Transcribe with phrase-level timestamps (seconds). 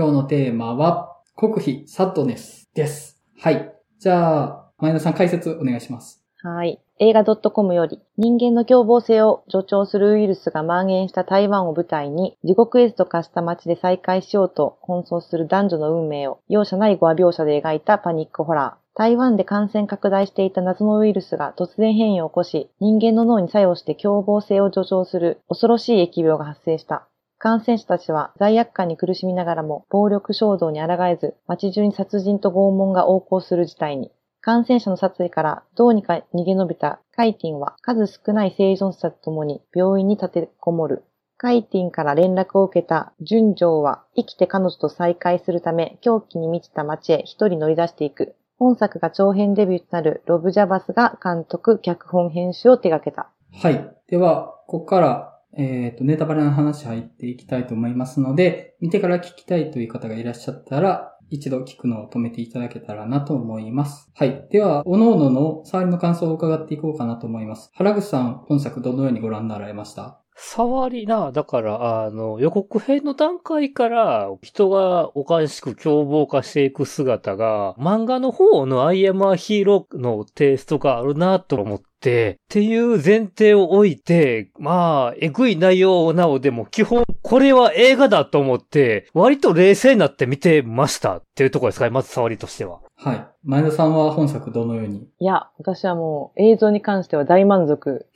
[0.00, 3.22] 今日のテーマは、国費サッドネスです。
[3.38, 3.70] はい。
[3.98, 6.24] じゃあ、前田さん解説お願いします。
[6.42, 6.80] はい。
[7.00, 18.96] 映画 .com より人間の凶暴性を助長するウイルスが蔓延した台湾を舞台に地獄絵図と化した街で再会しようと奔走する男女の運命を容赦ない語話描写で描いたパニックホラー。
[18.96, 27.06] 台湾で感染拡大していた謎のウイルスが突然変異を起こし、人間の脳に作用して凶暴性を助長する恐ろしい疫病が発生した。
[27.42, 34.12] 感染者たちは罪悪感に苦しみながらも暴力衝動に抗えず、街中に殺人と拷問が横行する事態に。
[34.42, 41.02] 感染者の殺意からどうにか逃げ延びたカイティンは数少ない生存者と共に病院に立てこもる。
[41.38, 48.34] カイティンから連絡を受けた純情は生きて彼女と再会するため狂気に満ちた街へ一人乗り出していく。
[48.58, 53.30] 本作が長編デビューとなるロブ・ジャバスが監督、脚本、編集を手掛けた。
[53.62, 53.96] はい。
[54.08, 64.10] では、ここから、えっ、と、ネタバレの話入っていきたいと思いますので、見てから聞きたいという方がいらっしゃったら、一度聞くのを止めていただけたらなと思います。
[64.14, 64.48] はい。
[64.50, 67.70] では、おののの触りの感想を伺っていこうかなと思います。
[67.74, 70.20] 原口さん、本作どのようにご覧になられました？
[70.42, 92.80] 触りな、だから、あの、予告編の段階から人がおかしく凶暴化していく姿が、漫画の方のアイアムアヒーローのテイストがあるなと思って、っていう前提を置いて、まあ、えぐい内容なおでも基本これは映画だと思って、割と冷静になって見てましたっていうところですかね、まず触りとしては。
[92.96, 93.26] はい。
[93.44, 95.06] 前田さんは本作どのように？
[95.18, 98.06] いや、私はもう映像に関しては大満足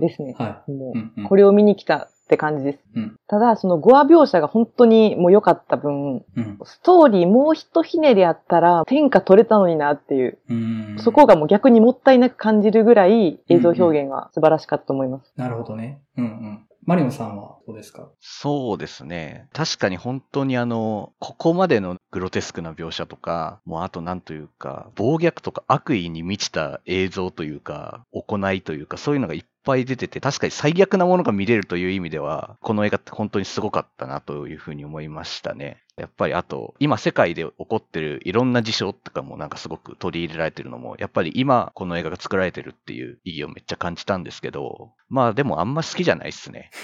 [0.00, 0.34] ですね。
[0.38, 0.98] はもい。
[0.98, 2.78] うんうう、んこれを見に来たって感じです。
[2.94, 6.58] うんただ、その語話描写が本当にもう良かった分、うん。
[6.64, 10.96] ストーリーもう一ひねりあったら天下取れたのになっていう、うん。
[10.98, 15.32] そこがもう逆にもったいなく感じるぐらい映像表現が素晴らしかったと思います。
[15.36, 16.00] なるほどね。
[16.16, 16.64] うんうん。
[16.86, 18.08] マリオさんはどうですか？
[18.18, 19.46] そうですね。
[19.52, 35.82] 確かに本当にあの、ここまでのグロテスクな描写とか、もうあとなんというか、暴虐とか悪意に満ちた映像というか、行いというか、そういうのがいっぱい出てて、確かに最悪なものが見れるという意味では、この映画って本当にすごかったなというふうに思いましたね。
[35.96, 46.70] やっぱりあと、今世界で起こってるいろんな事象とかもなんかすごく取り入れられてるのも、やっぱり今この映画が作られてるっていう意義をめっちゃ感じたんですけど、まあでもあんま好きじゃないっすね。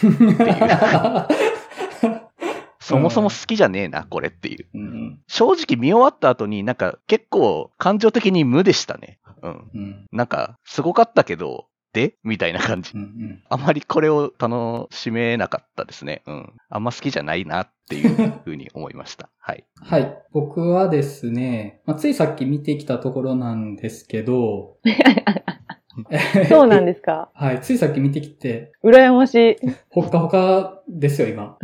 [2.81, 4.67] そもそも好きじゃねえな、これっていう。
[4.75, 5.21] うんうん。
[5.27, 9.21] 正直見終わった後になんか結構感情的に無でしたね。
[9.43, 9.71] うん。
[9.75, 10.07] うん。
[10.13, 12.17] なんか、すごかったけど、で？
[12.25, 13.01] みたいな感じうん。
[13.01, 13.43] うん。
[13.49, 16.23] あまりこれを楽しめなかったですね。
[16.27, 16.53] うん。
[16.69, 19.31] あんま好きじゃないなっていうふうに思いました。
[19.41, 19.65] はい。
[19.81, 20.19] はい。
[20.33, 24.77] 僕はですね、まあ、ついさっき見てきたところなんですけど、
[26.49, 27.31] そうなんですか？
[27.35, 27.61] はい。
[27.61, 29.57] ついさっき見てきて、羨ましい。
[29.91, 31.57] ほっかほかですよ、今。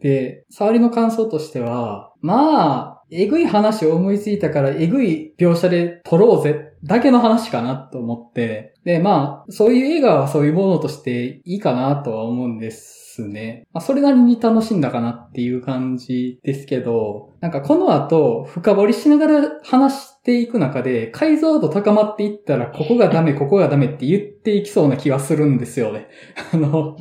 [0.00, 13.66] で、触りの感想としては、まあ、えぐい話を思いついたから、えぐい描写で撮ろうぜ、だけの話かなと思って、で、まあ、そういう映画はそういうものとしていいかなとは思うんですね。
[13.72, 26.08] まあ、それなりに楽しんだかなっていう感じですけど、なんかこの後、深掘りしながら話していく中で、解像度高まっていったら、ここがダメ、ここがダメって言っていきそうな気がするんですよね。
[26.52, 26.98] あの、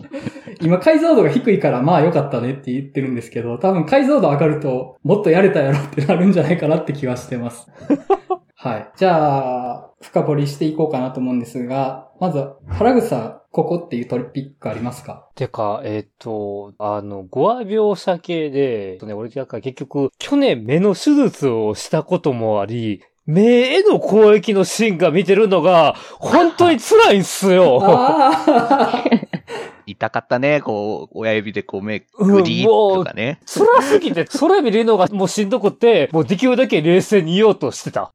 [0.62, 7.70] 今解像度が低いからまあ良かったねって言ってるんですけど、多分解像度上がるともっとやれたやろってなるんじゃないかなって気はしてます。
[8.64, 8.92] はい。
[8.96, 15.28] じゃあ、深掘りしていこうかなと思うんですが、まず、原口さん、ここっていうトリピックありますか？
[15.36, 27.80] てか、えっ、と、あの、語話描写系で、ね、俺結局、去年目の手術をしたこともあり、目への攻撃のシーンが見てるのが、本当に辛いんすよ。
[27.82, 29.04] あ
[29.86, 30.62] 痛かったね。
[30.62, 33.40] こう、親指でこう目、グリーとかね。
[33.46, 38.14] 辛すぎて、それ見るのがもうしんどくて、もうできるだけ冷静にいようとしてた。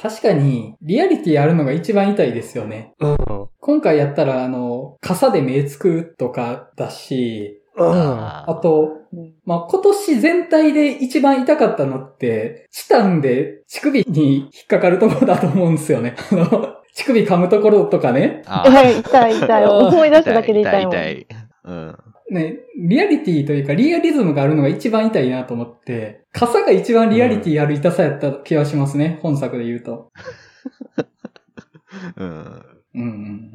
[0.00, 2.94] 確かに、リアリティあるのが一番痛いですよね。
[3.00, 3.16] うん。
[3.60, 7.92] 今回やったら、あの、傘で目つくとかだし、うん。
[7.94, 16.14] あと、うんまあ、今年全体で一番痛かったのって、チタンで乳首に引っかかるところだと思うんですよね。
[16.30, 18.42] あの、乳首噛むところとかね。
[18.46, 19.66] あいや 痛い痛い。
[19.66, 20.94] 思い出すだけで痛いもん。
[20.94, 21.98] 痛い痛いうん。
[22.30, 29.18] ね、リアリティというかリアリズムがあるのが一番痛いなと思って、傘が一番リアリティある痛さやった気がしますね。
[29.22, 30.10] 本作で言うと。
[32.18, 32.28] うん。
[32.28, 32.62] うん
[32.94, 33.08] うんう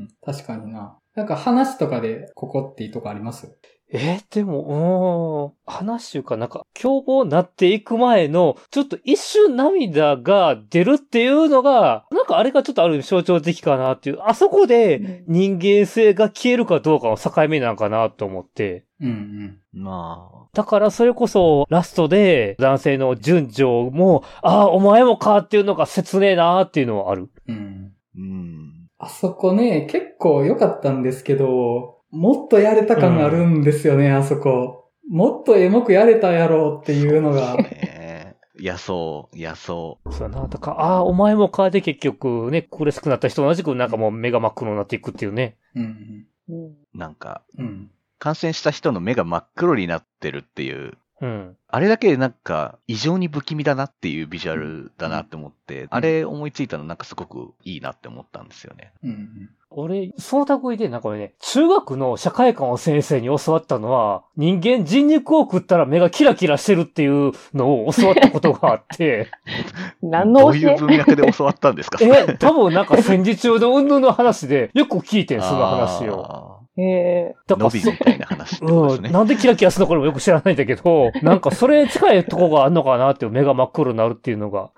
[0.04, 0.08] ん。
[0.26, 0.98] 確かにな。
[1.16, 3.56] なんか話とかでここっていうとこあります？
[3.96, 18.86] えーでも、うーん、話いうかなんか、凶暴になっていく前の、ちょっと一瞬涙が出るっていうのが、なんかあれがちょっとある意味象徴的かなっていう、あそこで人間性が消えるかどうかの境目なんかなと思って。
[19.00, 27.30] うんまあ、だからそれこそラストで男性の順序も、ああ、お前もかっていうのが切ねえなーっていうのはある。
[27.48, 27.56] うん。
[27.56, 27.94] うん。
[28.16, 28.88] うん。
[28.98, 34.92] あそこね、結構良かったんですけど、もっとやれた感あるんですよね、あそこ。
[35.10, 37.56] もっとエモくやれたやろうっていうのが。
[37.56, 38.36] ねえ。
[38.60, 40.48] いや、そう、いや、そそうやな。
[40.48, 45.58] だから、ああ、お前もかで結局ね、苦しくなった人と同じくなんかもう目が真っ黒になっていくっていうね。
[45.76, 46.28] うん。
[46.50, 46.56] うん。
[46.68, 46.76] う。
[46.94, 47.90] なんか、うん。
[48.20, 50.94] 感染した人の目が真っ黒になってるっていう、
[51.24, 51.58] うん。
[51.70, 58.92] あれだけなんか異常に不気味だなっていうビジュアルだなって思って、あれ思いついたのなんかすごくいいなって思ったんですよね。
[59.04, 59.50] うん。
[59.76, 69.32] 俺、その類で、なんかこれね、中学の社会科の先生に教わったのは、人間人肉を食ったら目がキラキラしてるっていうのを教わったことがあって、
[70.04, 70.60] 何の教え？
[70.62, 71.98] どういう文脈で教わったんですか？
[72.02, 76.60] え、多分なんか戦時中の云々の話で、よく聞いてん、その話を。
[76.78, 77.36] え。
[77.48, 79.04] だからそー伸びみたいな話ってことですうん。
[79.04, 79.10] ね。
[79.12, 84.72] なんでキラキラするのかもよく知らないんだけど、 なんかそれ近いとこがあるのかなっていう目が真っ黒になるっていうのが。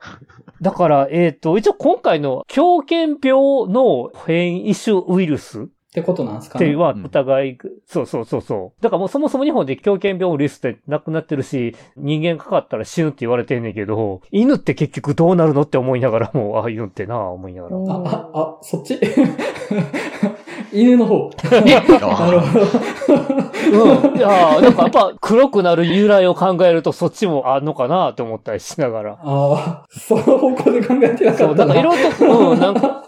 [0.62, 5.68] だから、えっ、と、一応今回の狂犬病の変異種ウイルス
[6.02, 6.60] ってことなんですか？
[6.60, 6.66] ね。
[6.66, 8.84] っていうのはうんお互い、そうそうそうそう。
[8.84, 17.76] だからもうそもそも日本で狂犬病ウイルスってなくなってるし、人間かかったら死ぬって言われてんねんけど、犬って結局どうなるのって思いながらも、ああ、犬ってなあ思いながら。
[17.78, 19.00] あ、あ、あ、そっち？
[20.74, 21.30] 犬の方。
[21.44, 22.60] あ なるーほ
[23.80, 24.10] ど。
[24.10, 24.18] うん。
[24.18, 29.12] いやーなんかやっぱ黒くなる由来を考えるとそっちもあんのかなって思ったりしながら。
[29.14, 31.74] ああ、その方向で考えてなかそう、ったな。
[31.74, 33.04] だからいろいろと、うん、なんか、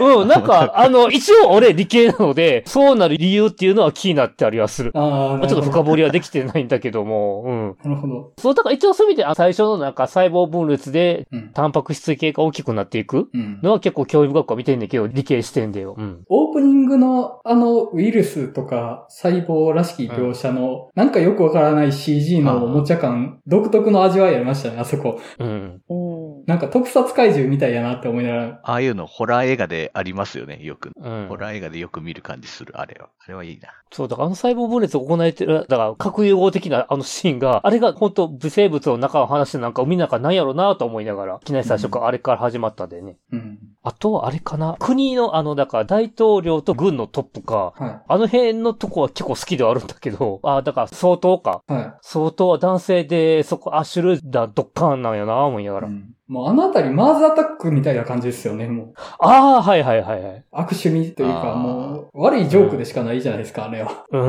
[0.00, 4.92] うん、なんか、 あの、一応俺理系なので、そうなる理由っていうのは気になったりはする。
[4.94, 5.70] ああ、まあちょっと。
[5.70, 7.76] 深掘りはできてないんだけども、うん。
[7.84, 8.32] なるほど。
[8.38, 11.50] そう、だから一応そういう意味で、あ最初のなんか細胞分裂で、うん。
[11.52, 13.60] タンパク質系が大きくなっていくうん。
[13.62, 15.94] のは結構興味深くは見てんだけど、理系視点でよ。
[15.96, 16.24] うん。
[16.28, 25.20] オープニングのあのウイルスとか細胞らしき描写の、なんかよくわからない CG のおもちゃ感、独特の味わいありましたね、あそこ。
[25.38, 25.80] うん。
[25.88, 25.94] う
[26.42, 26.44] ん。
[26.46, 28.60] なんか特撮怪獣みたいやなって思いながら。
[28.62, 30.90] ああいうのホラー映画でありますよね、よく。
[30.96, 31.36] うんホ。
[31.36, 33.08] ラー映画でよく見る感じする、あれは。
[33.18, 33.68] あれはいいな。
[33.92, 43.16] そう、だからあの細胞分裂を行えてる、だから核融合的なあのシーンが、あれが本当微生物の中の話でなんか海の中なんやろうなと思いながら、いきなり最初からあれから始まったんでね。
[43.32, 43.58] うん。
[43.82, 51.62] あとはあれかな国のあの、だから大統領と軍のトップか、はあの辺のとこは結構好きではあるんだけど、あだから相当か。
[51.68, 51.72] い。
[51.72, 51.94] はい。
[52.02, 55.88] 相当は男性で、そこ、アッシュルダードッカーンなんやな、思いながら。
[55.88, 58.94] うんもうあのあたりマーズアタックみたいな感じですよね、もう。
[59.18, 60.44] ああ、はいはいはいはい。
[60.52, 64.04] 悪趣味というか、もう、悪いジョークでしかないじゃないですか、あれは。
[64.12, 64.20] うん。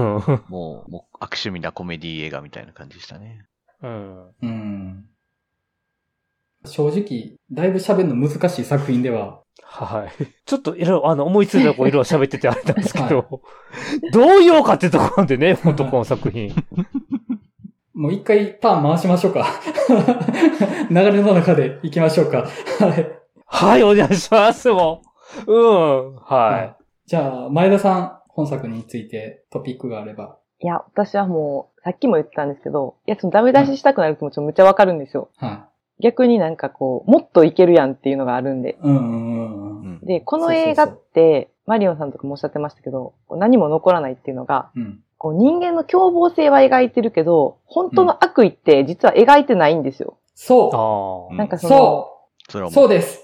[0.50, 3.46] もう、もう、悪趣味なコメディ映画みたいな感じでしたね。
[3.84, 4.30] うん。
[4.42, 5.06] うん。
[6.66, 10.26] 正直、だいぶ喋るの難しい作品では、はい。
[10.46, 13.42] ちょっといろいろ、あの、思いついたとこいろいろ喋っててあれなんですけ はど、
[14.12, 16.52] どう言おうかってとこなんでね、本当この作品。
[18.02, 19.46] もう一回ターン回しましょうか。
[20.90, 22.48] 流れの中で行きましょうか。
[22.80, 23.12] はい。
[23.46, 25.04] はい、お願いします、も
[25.46, 25.54] う。
[25.54, 30.38] うん、はじゃあ、前田さん、本作についてトピックがあれば。
[30.62, 35.30] いや、私はもう、さっきも言ってたんですけど、いや、そのダメ出ししたくなる気持ちもめっちゃわかるんですよ。
[35.38, 35.68] は
[36.00, 38.72] 逆になんかこう、もっといけるやんっていうのがあるんで。
[38.72, 38.76] い。
[38.82, 40.00] うんうんうんうん。
[40.02, 45.04] で、この映画って、マリオンさんとかもおっしゃってましたけど、何も残らないっていうのが、うん。
[45.22, 50.18] こう人間の凶暴性は描いてるけど、本当の悪意って実は描いてないんですよ。
[50.18, 50.32] い。
[50.34, 51.60] そあうんなんかう。
[51.60, 51.76] その、
[52.50, 52.72] そう。
[52.72, 53.22] そうです。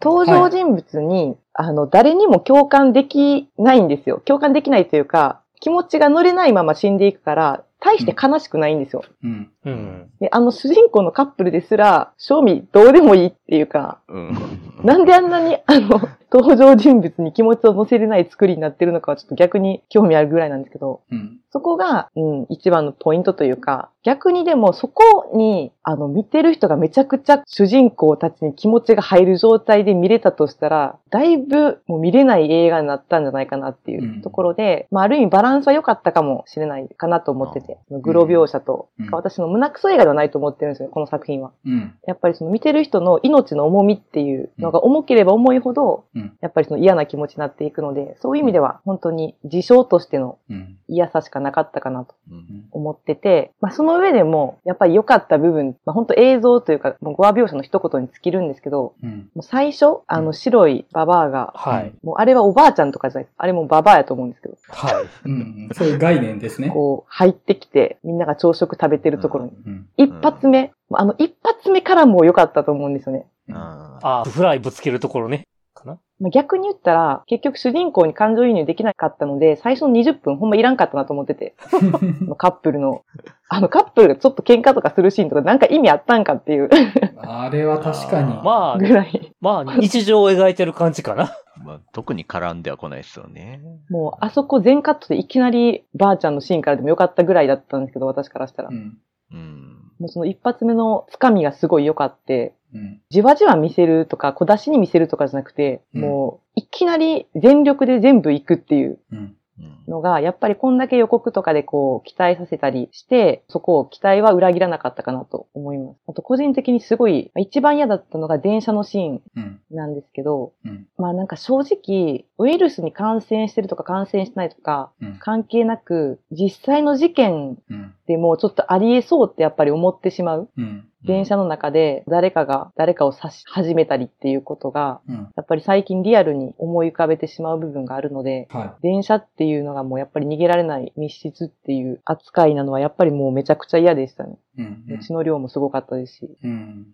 [0.00, 4.22] 登場人物に、あの、誰にも共感できないんですよ。
[4.24, 9.02] 共感できないというか、気持ちが乗れないまま死んでいくから、大して悲しくないんですよ。
[9.24, 9.50] うん。
[9.64, 9.70] あ。
[9.70, 10.10] うん。
[10.20, 14.38] で、あの主人公のカップルですら、正味どうでもいいっていうか、うん。
[14.84, 21.40] なんであんなに、あの、登場人物に気持ちを乗せれない作りになってるのかはちょっと逆に興味あるぐらいなんですけど、うん。
[21.52, 41.50] そこが、うん、一番のポイントというか、逆にでもそこに、あの、見てる人がめちゃくちゃ主人公たちに気持ちが入る状態で見れたとしたら、だいぶもう見れない映画になったんじゃないかなっていうところで、まあ、ある意味バランスは良かったかもしれないかなと思ってて、グロ描写と、うん私の胸クソ映画ではないと思ってるんですよ、この作品は。
[41.66, 41.94] うん。
[42.06, 50.76] やっぱりその見てる人の命の重みっていうのが重ければ重いほど、うんやっぱりその嫌な気持ちになっていくので、そういう意味では本当に事象としてのうん。
[50.88, 59.30] 嫌さしかなかったかなとうん思ってて、まあその上でも、やっぱり良かった部分、まあ本当映像というか、もう語話描写の一言に尽きるんですけど、うん。
[59.34, 61.92] もう最初、あの白いババアが、はい。
[62.02, 63.28] もうあれはおばあちゃんとかじゃない。
[63.36, 65.06] あれもババアやと思うんですけど、はい。
[65.26, 65.68] うん。
[65.72, 66.70] そういう概念ですね。
[66.70, 69.52] こう入ってきて、みんなが朝食食べてるところに。
[69.66, 69.88] うん。
[69.96, 73.26] 一発目、あの一発目からもう良かったと思うんですよね。
[73.52, 75.46] あああ、フライぶつけるところね。
[75.74, 75.98] かな？
[76.18, 81.54] まあ、逆に言ったら、結局主人公に感情移入できなかったので、最初の20分ほんまいらんかったなと思ってて。
[82.36, 83.04] カップルの、
[83.48, 86.68] あのカップルがちょっと喧嘩とかするシーンとかなんか意味あったんかっていう
[87.16, 88.34] あれは確かに。
[88.44, 89.34] まあ、ぐらい。
[89.40, 91.30] まあ、日常を描いてる感じかな。
[91.64, 93.60] まあ、特に絡んではこないですよね。
[93.88, 98.68] もう、あそこ全カットでいきなりばあちゃんのシーンからでもよかったぐらいだったんですけど、私からしたら。
[98.68, 98.98] うん。
[99.32, 99.89] うん。
[100.00, 103.00] もうその一発目のつかみがすごい良かって、うん。
[103.10, 109.36] じわじわ見せるとか、小出しに見せるとかじゃなくて、うんもう、いきなり全力で全部行くっていううん。
[109.60, 115.96] うんのが、やっぱりこんだけ予告とかでこう、期待させたりして、そこを期待は裏切らなかったかなと思います。
[116.08, 119.60] あと、個人的にすごい、一番嫌だったのが電車のシーンうん。
[119.70, 120.86] なんですけど、うん。
[120.96, 125.16] まあなんか正直、ウイルスに感染してるとか感染してないとか、うん。
[125.18, 127.94] 関係なく、実際の事件うん。
[128.06, 130.48] でもちょっとありえそうってやっぱり思ってしまう。
[130.56, 130.89] うん。
[131.04, 135.28] 電車の中で誰かが誰かを刺し始めたりっていうことが、うん。
[135.36, 144.38] やっぱり最近リアルに思い浮かべてしまう部分があるので、は電車っていうのがもうやっぱり逃げられない密室っていう扱いなのはやっぱりもうめちゃくちゃ嫌でしたね。
[144.58, 144.62] い。
[144.62, 145.00] うん。
[145.00, 146.36] 血の量もすごかったですし。
[146.42, 146.50] うん。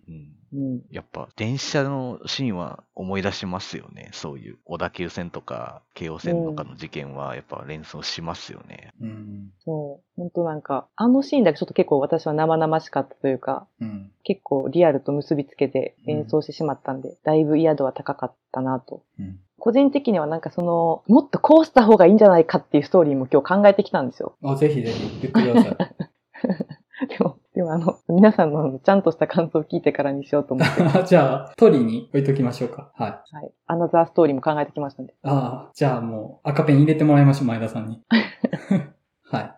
[0.07, 0.81] うんうん。
[0.91, 4.09] やっぱ電車のシーンは思い出しますよね。
[4.13, 8.93] そういう小田急線とか京王線とかの事件はやっぱ連想しますよね。
[9.01, 9.51] うん。
[9.63, 10.03] そう。
[10.15, 14.11] 本当なんか、あのシーンだけちょっと結構私は生々しかったというか、うん。
[14.23, 19.03] 結構リアルと結びつけて演奏してしまったんで、だいぶ嫌度は高かったなと。
[19.19, 19.39] うん。
[19.59, 24.35] 個人的にはなんかその、もっとこうした方がいいんじゃないかっていうストーリーも今日考えてきたんですよ。
[24.43, 25.77] あ、ぜひぜひ言ってください。
[27.57, 32.91] であの、皆さんのちゃんとした感想を聞いてからにしようと思って、 じゃあ、取りに置いときましょうか。
[32.95, 33.11] はい。
[33.11, 33.51] はい。
[33.65, 35.15] アナザーストーリーも考えてきましたんで。
[35.23, 37.99] ああ、じゃあもう赤ペン入れてもらいましょう、前田さんに。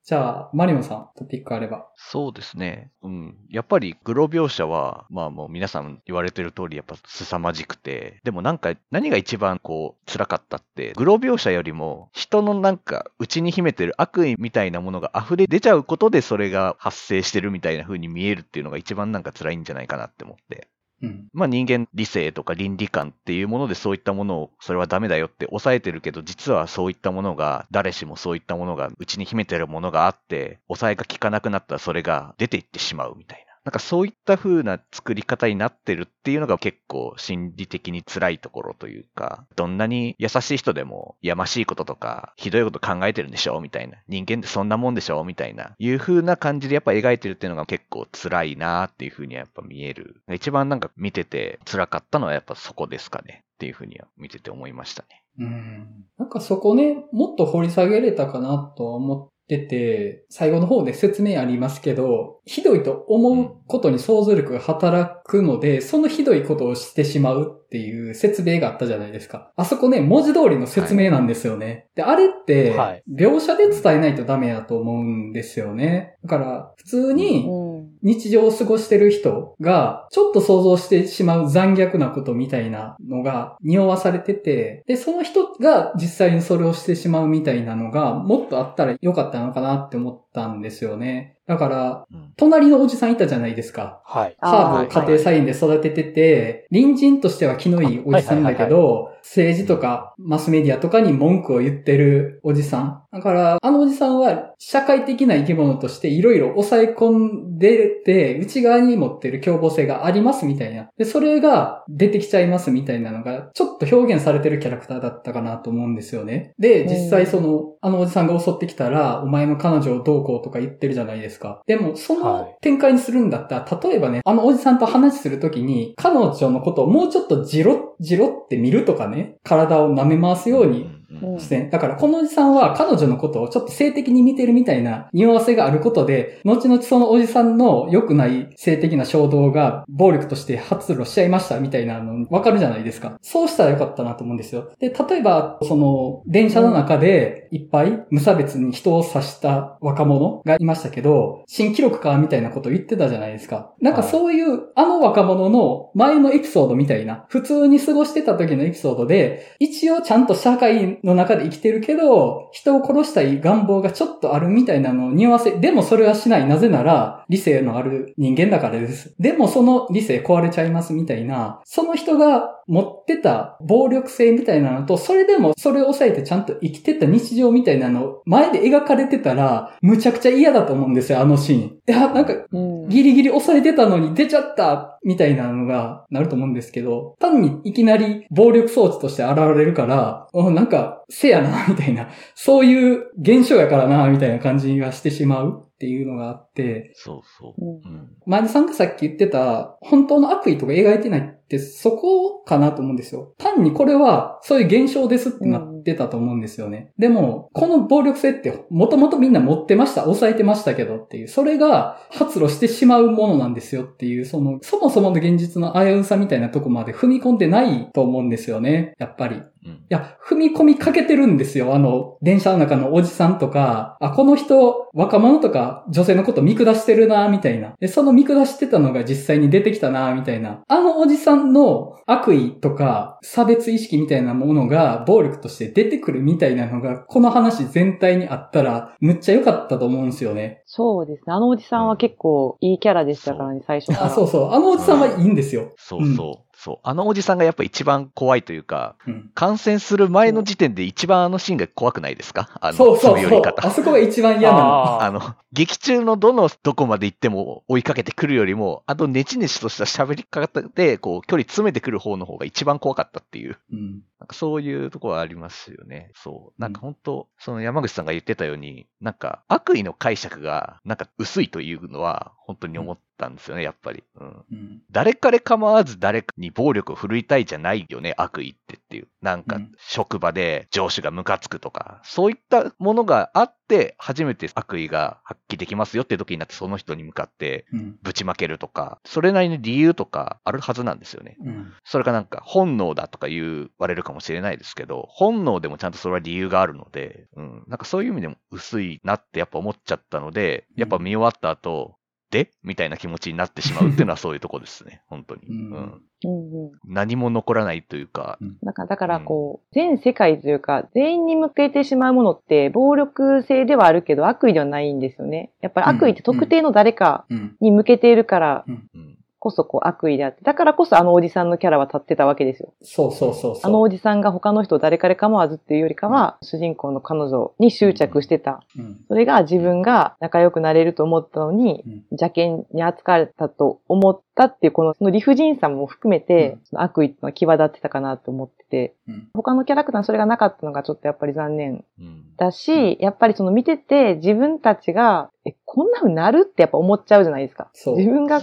[0.05, 1.87] じゃあ、マリオさん、トピックあれば。
[1.95, 2.91] そうですね。
[3.03, 3.37] うん。
[3.49, 20.67] やっぱりグロ描写は、まあもう皆さん言われてる通りやっぱ凄まじくて、でもなんか何が一番こう辛かったって、グロ描写よりも人のなんか内に秘めてる悪意みたいなものが溢れ出ちゃうことでそれが発生してるみたいな風に見えるっていうのが一番なんか辛いんじゃないかなって思って。
[21.01, 21.27] うん。
[21.33, 33.48] まあ人間理性とか倫理観っていうものでそういったものをそれはダメだよって抑えてるけど実はそういったものが誰しもそういったものがうちに秘めてるものがあって抑えが効かなくなったらそれが出ていってしまうみたいな。
[33.65, 43.97] なんかそういった風な作り方になってるっていうのが結構心理的に辛いところというか、どんなに優しい人でもやましいこととかひどいこと考えてるんでしょみたいな。
[44.07, 45.75] 人間ってそんなもんでしょみたいな。
[45.77, 50.21] いう風な感じでやっぱ描いてるっていうのが結構辛いなっていう風にはやっぱ見える。
[50.31, 55.23] 一番なんか見てて辛かったのはやっぱそこですかねっていう風には見てて思いましたね。
[55.39, 56.05] うん。
[56.17, 69.51] なんかそこね、もっと掘り下げれたかなとは思ってて、最後の方で説明ありますけど、ひどいと思うことに想像力が働くので、そのひどいことをしてしまうっていう説明があったじゃないですか。
[69.55, 71.87] あそこね、文字通りの説明なんですよね。
[71.95, 76.15] で、あれってはい、描写で伝えないとダメだと思うんですよね。
[76.23, 77.68] だから、普通に、うん。
[78.01, 91.37] 日常を過ごしてる人が、ちょっと想像してしまう残虐なことみたいなのが匂わされてて、で、その人が実際にそれをしてしまうみたいなのが、もっとあったらよかったのかなって思ってたんですよね。
[91.49, 92.33] だから、うん。
[92.37, 94.01] 隣のおじさんいたじゃないですか。
[94.05, 94.35] はい。
[94.39, 103.03] ハーブを家庭菜園で育ててて、隣人としては気のいいおじさんだけはいど、政治とかマスメディアとかに文句を言ってるおじさん。
[103.11, 110.89] だから、あのおじさんは社会的な生き物としていろいろ抑え込んでて、内側に持ってる凶暴性がありますみたいな。
[110.97, 116.53] で、それが出てきちゃいますみたいなのが、ちょっと表現されてるキャラクターだったかなと思うんですよね。
[116.59, 121.61] で、実際その、あのおじさんが襲ってきたら、お前の彼女をどうこうとか言ってるじゃないですか。
[121.65, 131.69] でも、そはいの展開にするんだったら、例えばね、あのおじさんと話するときに、彼女のことをもうちょっとじろ、じろって見るとかね、体を舐め回すようにうんうんしてね。
[131.71, 143.17] だからこのおじさんは彼女のことをちょっと性的に見てるみたいな匂わせがあることで、後々そのおじさんの良くない性的な衝動が暴力として発露しちゃいましたみたいなのわかるじゃないですか。
[143.21, 144.71] そうしたらよかったなと思うんですよ。
[144.79, 153.73] で、例えば、その、電車の中でいっぱい無差別に人を刺した若者がいましたけど、新記録かみたいなことを言ってたじゃないですか。
[153.81, 166.47] なんかそういう、あの若者の前のエピソードみたいな、普通に過ごしてた時のエピソードで、一応ちゃんと社会の中で生きてるけど、人を殺したい願望がちょっとあるみたいなのを匂わせ、でもそれはしない。
[166.47, 169.13] なぜなら、理性のある人間だからです。
[169.19, 181.61] でもその理性壊れちゃいますみたいな、その人が持ってた暴力性みたいなのと、それでもそれを抑えてちゃんと生きてた日常みたいなの前で描かれてたら、むちゃくちゃ嫌だと思うんですよ、あのシーン。
[181.61, 182.87] いや、なんかうん。
[182.87, 197.65] ギリギリ抑えてたのに出ちゃったみたいなのがなると思うんですけど、単にいきなり暴力装置として現れるから、おなんか、せやな、みたいな、そういう現象やからな、みたいな感じがしてしまうっていうのがあって、そうそう。
[197.65, 198.09] うんうん。
[198.25, 203.33] 前田さんがさっき言ってた、本当の悪意とか描いてないって、そこかなと思うんですよ。
[203.37, 206.91] 単にこれは、そういう現象ですってなってたと思うんですよね。
[206.97, 219.41] でも、この暴力性って、もともとみんな持ってました、抑えてましたけどっていう、それが発露してしまうものなんですよっていう、その、そもそもの現実の危うさみたいなとこまで踏み込んでないと思うんですよね、やっぱり。
[219.69, 221.73] うんいや、踏み込みかけてるんですよ。
[221.73, 227.73] あの、電車の中のおじさんとか、あ、この人、若者とか女性のこと見下してるな、みたいな。
[227.79, 230.61] で、その見下してたのが実際に出てきたな、みたいな。
[230.67, 240.61] あのおじさんの悪意とか、差別意識みたいなものが暴力として出てくるみたいなのが、この話全体にあったら、むっちゃ良かったと思うんですよね。
[240.67, 241.33] そうですね。
[241.33, 244.05] あのおじさんは結構いいキャラでしたからね、最初から。
[244.05, 244.51] あ、そうそう。
[244.51, 245.71] あのおじさんはいいんですよ。
[245.77, 246.48] そうそう。
[246.61, 246.79] そう。
[246.83, 249.31] あのおじさんがやっぱ一番怖いというか、うん。
[249.33, 252.49] 感染する前の時点で一番あのシーンが怖くないですか？
[252.59, 253.15] あの、そうそうそう。
[253.15, 253.71] 詰め寄り方あ。
[253.71, 254.63] そこが一番嫌なの。
[254.63, 255.21] ああの、
[255.53, 263.57] 劇中のどのどこまで行っても追いかけてくるよりも、あとネチネチとした喋り方で、こう、距離詰めてくる方の方が一番怖かったっていう。
[263.71, 264.01] うん。
[264.19, 266.11] なんかそういうところはありますよね。
[266.13, 266.61] そう。
[266.61, 274.03] なんか本当、その山口さんが言ってたように、なんか悪意の解釈がなんか薄いというのは本当に思ったんですよね、やっぱり。
[274.15, 274.45] うん。
[274.51, 274.81] うん。
[274.89, 279.07] 誰彼構わず誰かに暴力を振るいたいじゃないよね、悪意ってっていう。
[279.21, 287.97] なんかうん職場で上司がムカつくとか、そういったものがあって初めて悪意が発揮できますよって時になってその人に向かってうん。
[288.01, 291.35] ぶちまけるとか、それなりに理由とかあるはずなんですよね。
[291.43, 291.73] うん。
[291.83, 301.98] それがなんか本能だとか言われるかもしれないですけど、本能でもちゃんとそれは理由があるので、うん、なんかそういう意味でも薄いなってやっぱ思っちゃったので、やっぱ見終わった後、
[302.31, 305.41] でみたいな気持ちになってしまうっていうのは そういうとこですね、本当に。
[305.49, 305.71] うん。
[305.71, 306.01] うん。
[306.25, 306.71] うんうん。
[306.85, 315.51] 何も残らないというか、だから、だからこう、全世界というか、全員に向けてしまうものって、暴力性ではあるけど、悪意ではないんですよね。
[315.61, 317.55] やっぱり悪意って特定の誰かうん。
[317.61, 318.65] に向けているから。
[318.67, 322.73] うん、こそこう悪意であって、だからこそあのおじさんのキャラは立ってたわけですよ。
[322.81, 323.61] そうそうそうそう。
[323.63, 328.63] あのおじさんが他の人を誰彼構わずっていうよりかは、主人公の彼女に執着してた。
[328.77, 328.99] うん。
[329.07, 339.29] それが自分が仲良くなれると思ったのに、うん邪険に扱われたと思ったっていう、このその理不尽さも含めて、うん悪意ってのは際立ってたかなと思ってて、うん。
[339.33, 347.69] 他のキャラクターにそれがなかったのがちょっとやっぱり残念うんだし、やっぱりその見てて自分たちが、え、こんな風になるってやっぱ思っちゃうじゃないですか。
[347.73, 348.39] 自分が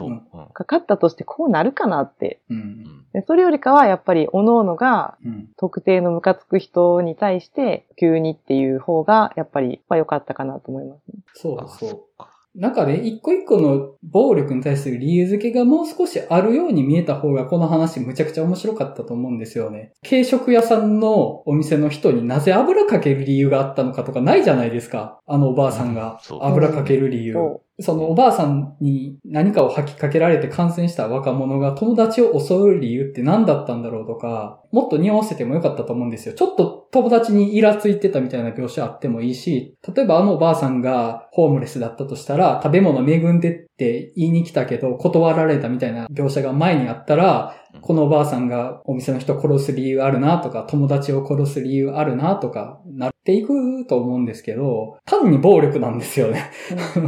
[0.52, 2.40] かかったとしてこうなるかなって。
[3.12, 5.48] でそれよりかはやっぱり各々がうん。
[5.56, 11.20] 特定のムカつく人に対して急にっていう方がやっぱりまあ良かったかなと思いますね。
[11.34, 12.24] そうそう。
[12.56, 19.92] っかなんかね、一個一個の暴力に対する理由付けがもう少しあるように見えた方がこの話むちゃくちゃ面白かったと思うんですよね。
[20.08, 25.20] 軽食屋さんのお店の人になぜ油かける理由があったのかとかないじゃないですか。
[25.26, 27.34] あのおばあさんが油かける理由。
[27.34, 36.34] そそのおばあさんに何かを吐きかけられて感染した若者が友達を襲う理由って何だったんだろうとか、もっと匂わせてもよかったと思うんですよ。
[36.34, 56.50] ちょっと友達にイラついてたみたいな描写あってもいいし、例えばあのおばあさんがホームレスだったとしたら、食べ物恵んでって言いに来たけど断られたみたいな描写が前にあったら、このおばあさんがお店の人を殺す理由あるなとか、友達を殺す理由あるなとか、なっていくと思うんですけど、単に暴力なんですよね。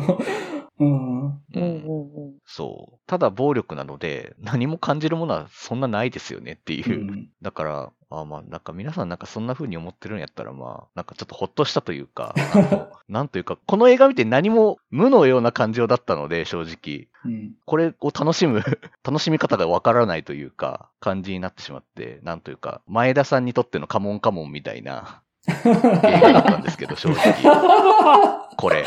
[0.79, 1.27] うん。
[1.29, 1.41] う。
[1.55, 2.35] うんうんうん。
[2.45, 2.99] そう。
[3.07, 7.01] ただ暴力なので、何も感じるものはそんなないですよねっていう。
[7.01, 12.35] うんだから、あまあ、なんか皆さんなんかそんな風に思ってるんやったら、まあ、なんかちょっとほっとしたというか、
[13.09, 17.09] なんというか、この映画見て何も無のような感情だったので、正直。
[17.25, 17.53] うん。
[17.67, 18.63] これを楽しむ、
[19.05, 28.49] 楽しみ方がわからないというか、感じになってしまって、なんというか、前田さんにとってのカモンカモンみたいな 映画だったんですけど、正直。
[28.57, 28.85] これ。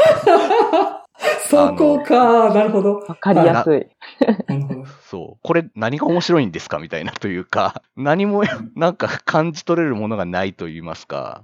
[1.52, 2.96] そこか、なるほど。
[2.96, 3.88] わかりやすい。
[5.04, 5.40] そう。
[5.44, 8.44] これ何が面白いんですかみたいなというか、 何も
[8.76, 11.44] なんか感じ取れるものがないと言いますか、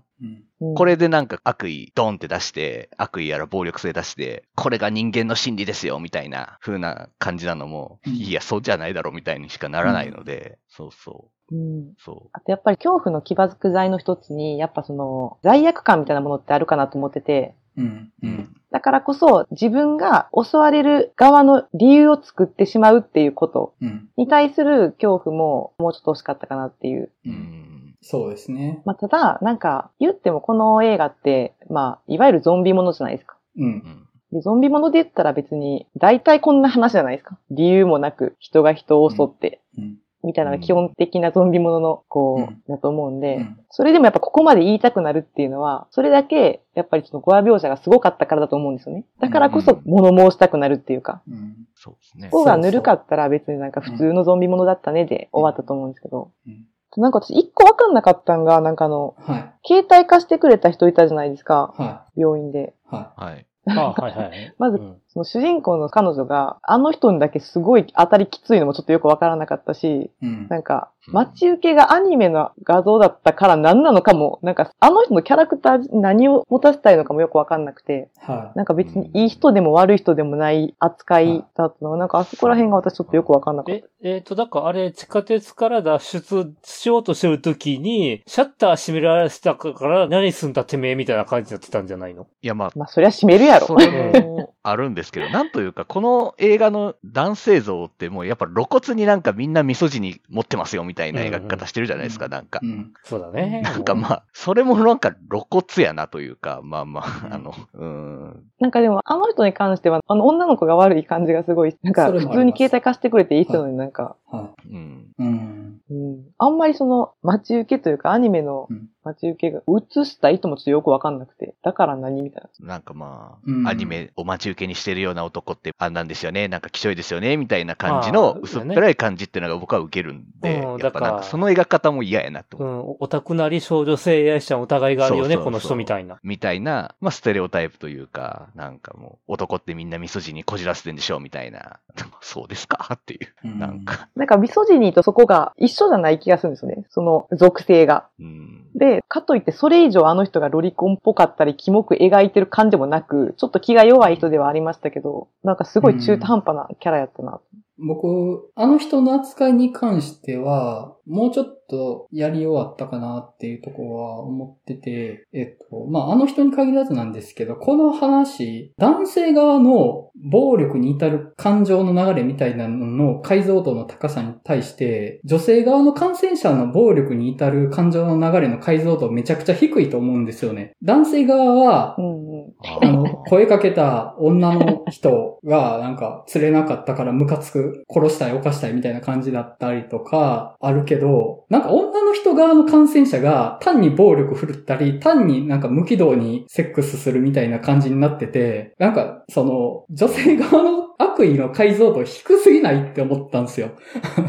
[0.76, 11.56] これでなんか悪意ドンって出して、悪意やら暴力性出して、これが人間の心理ですよ、みたいな風な感じなのも、うんいや、そうじゃないだろ、みたいにしかならないので、そうそう。
[11.56, 11.93] うん。
[11.98, 18.12] そあとやっぱり恐怖の起爆剤の一つに、やっぱその罪悪感みたいなものってあるかなと思ってて、うん。
[18.24, 18.28] う。
[18.28, 18.28] う。
[18.28, 18.56] うんん。
[18.72, 24.10] だからこそ自分が襲われる側の理由を作ってしまうっていうことうん。
[24.18, 27.12] に対する恐怖ももうちょっと欲しかったかなっていう。
[27.26, 27.30] う。
[27.30, 27.96] うんん。
[28.02, 28.82] そうですね。
[28.86, 33.38] まあ、ただ、なんか言ってもこの映画って、まあ、いわゆるゾンビものじゃないですか。
[33.58, 33.63] う。
[33.63, 34.08] うんん。
[34.32, 37.38] でゾンビもので言ったら別に、大体こんな話じゃないですか。
[37.50, 39.98] 理由もなく人が人を襲って、うん。
[40.28, 49.06] みたいなのが基本的なゾンビものの、こう、うんだと思うんで、うんそれでもやっぱここまで言いたくなるっていうのは、それだけ、やっぱりその語話描写がすごかったからだと思うんですよね。
[49.20, 51.68] だからこそうん物申したくなるっていうか、うん。
[51.76, 52.30] そうですね。
[52.30, 59.54] ここがぬるかったら別になんか普通のゾンビものだったねで終わったと思うんですけど、うんなんか私一個わかんなかったんが、なんかあの、はい。
[59.68, 62.74] 携帯貸してくれた人いたじゃないですか、は病院で。
[62.92, 62.96] い。
[62.96, 63.46] ははい。
[63.68, 64.56] あはいはい。
[64.58, 70.12] まずうんその主人公の彼女が、あの人にだけすごい当たりきついのもちょっとよくわからなかったし、い。
[70.22, 70.48] うん。
[70.50, 92.28] なんか、うん待ち受けがアニメの画像だったから何なのかも、なんか、あの人のキャラクターに何を持たせたいのかもよくわかんなくて、はなんか別にいい人でも悪い人でもない扱いだったのが、なんかあそこら辺が私ちょっとよくわかんなかっえ、えっ、と、だからあれ、地下鉄から脱出しようとしてるときに、シャッター閉められてたから、何すんだてめえみたいな感じになってたんじゃないの？
[92.42, 93.68] いや、まあた。、まあ、そりゃ閉めるやろ。
[93.68, 93.88] それ
[94.22, 102.66] もあるんですけど、なんというか、この映画の男性像ってもうやっぱ露骨になんかみんなミソジに持ってますよみたいな描き方してるじゃないですか、うんなんかい。。
[102.66, 102.94] うん。
[103.04, 103.62] そうだね。
[103.66, 108.44] なんかまあ、それもなんか露骨やなというか、まあまうんあ、あの、うん。
[108.60, 115.13] なんかでも、あの人に関しては、あの女の子が悪い感じがすごい、なんか普通に携帯貸してくれていい人なのになんか、はうん。
[115.20, 115.24] い。
[115.24, 115.82] うん。
[115.90, 122.68] うん、あんまりその、待ち受けというか、アニメのうん待ち受けが映した意図もちょっとよくわかんなくて、だから何みたいな。
[122.68, 132.63] なんかまあ、うんアニメを待ち受けにしてるような男ってあんなんですよね、なんかきしょいですよね、みたいな感じの薄っぺらい感じっていうのが僕は受けるんで、うんやっぱなんだかその描き方も嫌やなとう。
[132.66, 136.20] ん、オタクなり少女性愛者の疑いがあるよね、そうそうそうこの人みたいな。
[136.22, 141.80] みたいな、まあステレオタイプというか、なんかもう男ってみんなミソジにこじらせてんでしょ、みたいな。
[142.20, 142.90] そうですか？
[142.94, 143.34] っていう。
[143.46, 146.86] うんなんか、なんかミソジニーとそこが一緒じゃない気がするんですよね。
[146.90, 148.08] その属性が。
[148.20, 148.68] うん。
[148.76, 157.40] で、かといってそれ以上あの人がロリコンっぽかったり、キモく描いてる感じもなく、ちょっと気が弱い人ではありましたけど、なんかすごい中途半端なキャラやったな。
[157.80, 180.74] 僕、あの人の扱いに関しては、もうちょっとやり終わったかなっていうところは思ってて、えっと、まあ、あの人に限らずなんですけど、この話、男性側の暴力に至る感情の流れみたいなのの解像度の高さに対して、女性側の感染者の暴力に至る感情の流れの解像度めちゃくちゃ低いと思うんですよね。
[180.84, 182.54] 男性側はう、んうん。
[182.66, 203.72] ああの、声かけた女の人がなんか釣れなかったからムカつく、殺したい、犯したいみたいな感じだったりとか、あるけど、なんか女の人側の感染者が単に暴力振るったり、単になんか無軌道にセックスするみたいな感じになってて、なんかその女性側の悪意の解像度低すぎないって思ったんですよ。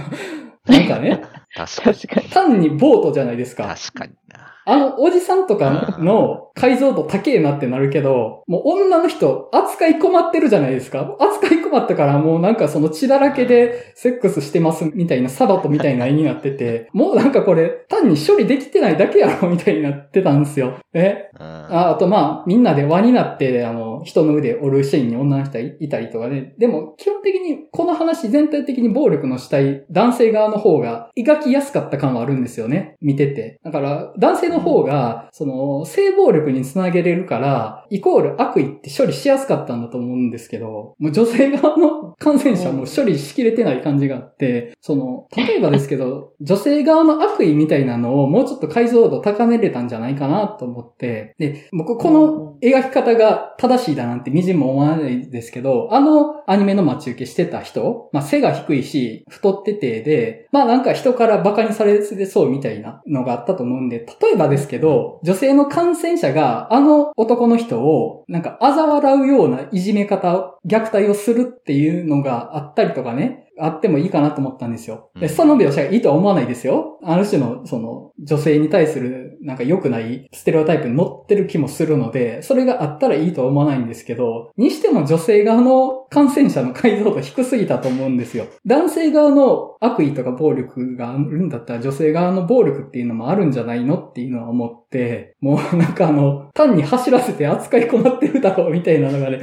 [0.65, 1.23] なんかね、
[1.55, 1.97] 確かに。
[1.97, 2.29] 確かに。
[2.31, 3.65] 単にボートじゃないですか。
[3.65, 4.55] 確かにな。
[4.69, 11.17] あの、おじさんとかの解像度高えなってなるけど、もう女の人扱い困ってるじゃないですか。
[11.19, 20.75] 扱い困ったからもうなんかその血だらけでセックスしてますみたいなサバトみたいな絵になってて、もうなんかこれ単に処理できてないだけやろ みたいになってたんですよ。
[20.93, 21.31] え？
[21.39, 21.47] うん。
[21.47, 26.55] ああとまあ、みんなで輪になって、あの、人の腕折るシーンに女の人がいたりとかね。
[26.59, 32.97] でも、基本的にこの話全体的に暴力の主体、男性側の方が描きやすかった感はあるんですよね。
[33.01, 33.59] 見てて。
[33.63, 75.11] だから、男性の方が、その、性暴力につなげれるから、イコール悪意って処理しやすかったんだと思うんですけど、もう女性側の感染者も処理しきれてない感じがあって、その、例えばですけど、女性側の悪意みたいなのをもうちょっと解像度高めれたんじゃないかなと思って、で、僕この描き方が正しいだなんてみじんも思わないですけど、あのアニメの待ち受けしてた人、まあ背が低いし、太っててで、まあなんか人から馬鹿にされそうみたいなのがあったと思うんで、例えばですけど、女性の感染者があの男の人をなんか嘲笑うようないじめ方、虐待をするっていうのがあったりとかね、あってもいいかなと思ったんですよ。
[75.19, 76.99] で、うんその描写がいいとは思わないですよ。
[77.03, 88.47] ある種の、その、女性に対する、なんか良くないステレオタイプに乗ってる気もするので、それがあったらいいとは思わないんですけど、にしても女性側の感染者の解像度低すぎたと思うんですよ。
[88.67, 99.43] 男性側の悪意とか暴力があるんだったら女性側の暴力っていうのもあるんじゃないのっていうのは思って、もうなんかあの、単に走らせて扱い困ってるだろうみたいなのがね、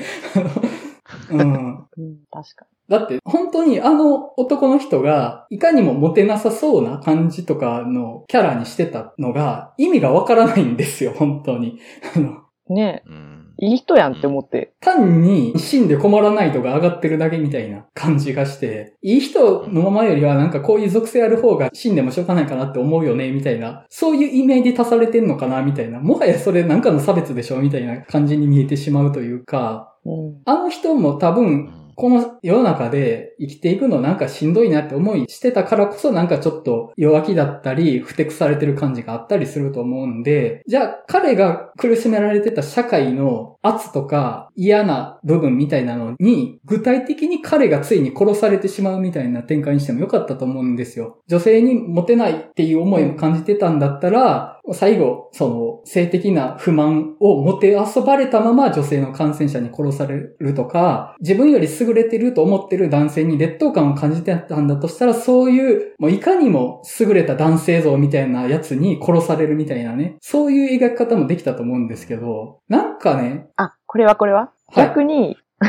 [1.31, 1.39] うん。
[1.41, 11.79] うん、確かだって、本当にあの男の人が、いかにもモテなさそうな感じとかのキャラにしてたのが、意味がわからないんですよ、 本当に。
[12.15, 12.75] あのに。
[12.75, 13.53] ねうん。
[13.61, 14.73] え、いい人やんって思って。
[14.81, 30.41] 単に死んで困らないとが上がってるだけみたいな感じがして、いい人のままよりはなんかこういう属性ある方が死んでもしょうがないかなって思うよね、みたいな、そういう意味で足されてんのかな、みたいな、もはやそれなんかの差別でしょ、みたいな感じに見えてしまうというか、うん。
[30.45, 51.21] あの人も多分、うんこの世の中で生きていくのなんかしんどいなって思いしてたからこそなんかちょっと弱気だったり、ふてくされてる感じがあったりすると思うんで、じゃあ彼が苦しめられてた社会の圧とか嫌な部分みたいなのに、具体的に彼がついに殺されてしまうみたいな展開にしてもよかったと思うんですよ。
[51.27, 74.51] 女性にモテないっていう思いも感じてたんだったら、最後、その性的な不満をもて遊ばれたまま女性の感染者に殺されるとか、自分より優れてると思ってる男性に劣等感を感じてたんだとしたら、そういう、もういかにも優れた男性像みたいなやつに殺されるみたいなね、そういう描き方もできたと思うんですけど、なんかね、あ、これはこれは？
[74.67, 74.87] はい。
[74.87, 75.37] 逆に、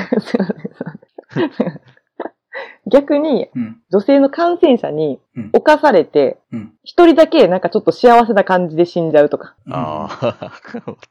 [2.90, 9.54] 逆に、うん、女性の感染者にうん侵されてうん、一、人だけなんかちょっと幸せな感じで死んじゃうとか。
[9.70, 10.52] ああ。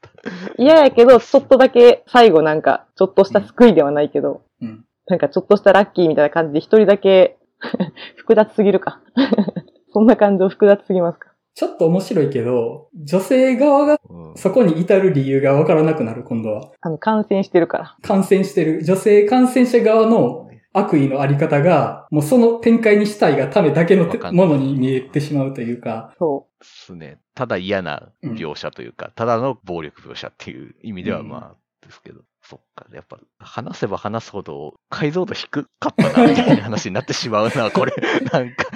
[0.58, 7.36] 嫌やけど、ちょっとだけ最後なんか、ちょっとした救いではないけど、うんなんかちょっとしたラッキーみたいな感じで一人だけ
[8.16, 9.00] 複雑すぎるか。
[9.94, 11.30] そんな感情複雑すぎますか？
[11.54, 16.70] ちょっと面白いけど、女性側がうんそこに至る理由がわからなくなる、今度は。
[16.80, 17.96] あの、感染してるから。
[18.02, 20.45] 感染してる女性感染者側の
[20.78, 27.18] 悪意のあり方が、もうその展開にしたいがためだけのものに見えてしまうというか、そですね。
[27.34, 32.20] ただ嫌な描写というか、ただの暴力描写っていう意味ではうんまあ、ですけど。
[32.48, 32.86] そっか。
[32.94, 37.92] やっぱ、話せば話すほど解像度低かったな、みたいな話になってしまうな、これ。
[38.32, 38.66] なんか。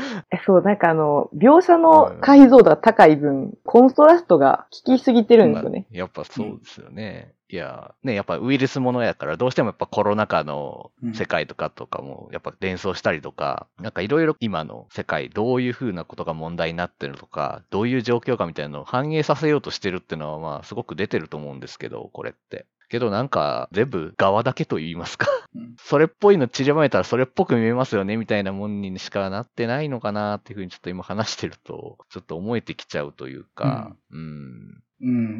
[0.44, 5.86] そう、なんかあの、描写の解像度が高い分、コントラストが効きすぎてるんですよね。
[5.88, 7.32] まあやっぱそうですよね。
[7.52, 22.66] いや、ね、やっぱウイルスものやから、どうしてもやっぱコロナ禍の世界とかとかも、やっぱ連想したりとか、なんかいろいろ今の世界、どういう風なことが問題になってるとか、どういう状況かみたいなのを反映させようとしてるっていうのは、まあ、すごく出てると思うんですけど、これって。
[22.88, 25.26] けどなんか、全部側だけと言いますか。
[25.54, 34.82] うんそれっぽいの散りばめたらそれっぽく見えますよね、みたいなもんにしかなってないのかなっていうふうにちょっと今話してると、ちょっと思えてきちゃうというか、うんうん。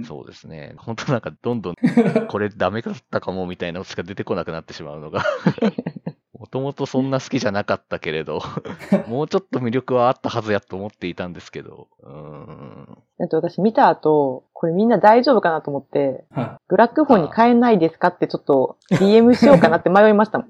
[0.05, 0.75] そうですね。
[0.79, 1.75] 本当なんかどんどん
[2.29, 5.23] これダメだったかもみたいなのしか出てこなくなってしまうのが。
[6.41, 8.41] もともとそんな好きじゃなかったけれど、
[9.07, 11.89] もうちょっと魅力はあったはずやと思っていたんですけど。
[12.03, 12.99] うーん。
[13.19, 20.49] だって私見た後、これみんな大丈夫かなと思って、はブラックフォンに変えないですかってちょっと DM しようかなって迷いましたもん。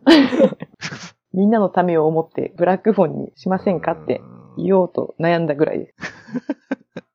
[1.35, 4.21] みんなのためを思ってブラックフォンにしませんかって
[4.57, 5.95] 言おうと悩んだぐらいです。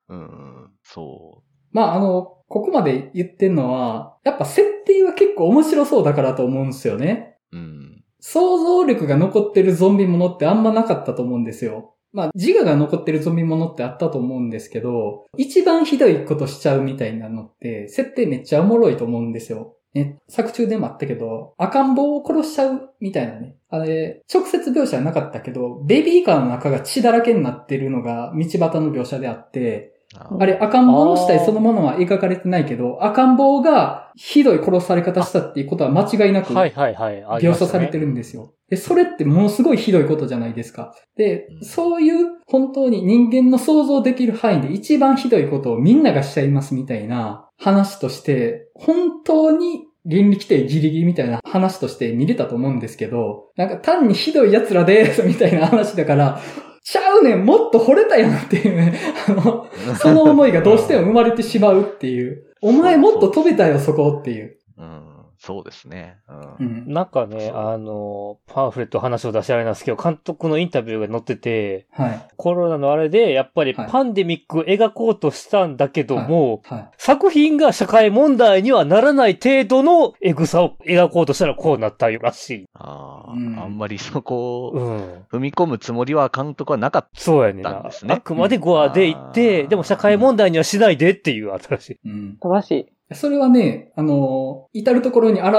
[0.09, 0.19] うん。
[0.19, 0.71] うん。
[0.83, 1.44] そい。
[1.75, 7.35] まあ、あの、ここまで言ってんのは、やっぱ設定は結構面白そうだからと思うんですよね。
[7.51, 7.57] う。
[7.57, 8.03] うん。
[8.21, 11.95] 想像力が残ってるゾンビものってあんまなかったと思うんですよ。
[12.13, 19.75] まあ、自我が残ってるゾンビものってあったと思うんですけど、一番ひどいことしちゃうみたいなのって、設定めっちゃおもろいと思うんですよ。
[19.93, 23.57] ね、作中でもあったけど、赤ん坊を殺しちゃうみたいなね。
[23.69, 37.23] あれ、直接描写はなかったけど、ベビーカーの中が血だらけになってるのが道端の描写であって、ああれ、赤ん坊の死体そのものは描かれてないけど、赤ん坊がひどい殺され方したっていうことは間違いなくはいはいはい。
[37.23, 38.53] あり描写されてるんですよ。
[38.69, 40.95] で、それってものすごいひどいことじゃないですか。
[41.17, 56.39] でう、んそういう本当に人間の想像できる範囲で一番ひどいことをみんながしちゃいますみたいな話として、本当に倫理規定ギリギリみたいな話として見れたと思うんですけど、なんか単にひどい奴らですみたいな話だから、
[56.85, 58.93] ちゃうねんもっと惚れたやんっていうね、
[59.27, 59.67] あの、
[59.97, 62.45] その思いがどうしても生まれてしまうっていう。
[62.61, 64.57] お前もっと飛べたよそこっていう。
[64.77, 65.14] うん。
[65.37, 66.17] そうですね。
[66.29, 66.63] う。
[66.63, 66.93] うんん。
[66.93, 72.27] なんかね、そうあの、パンフレット話を出しあれなんですけど、監督のインタビューが載ってて、はい。
[72.37, 76.89] コロナのあれで、やっぱりはいパンデミックを描こうとしたんだけども、はい。
[76.97, 82.65] 作品が社会問題にはならない程度のエグさを描こうとしたらこうなったらしい。
[82.73, 85.23] ああ、うんあんまりそこをうん。
[85.31, 87.71] 踏み込むつもりは監督はなかっそうやねんな。
[87.71, 91.99] だんですねあくまでゴアで言って、うんでも社会問題にはしないでっていう新しい。
[92.05, 92.37] うん。
[92.39, 92.94] 正しい。
[93.13, 95.49] それはね、あの、至るところに現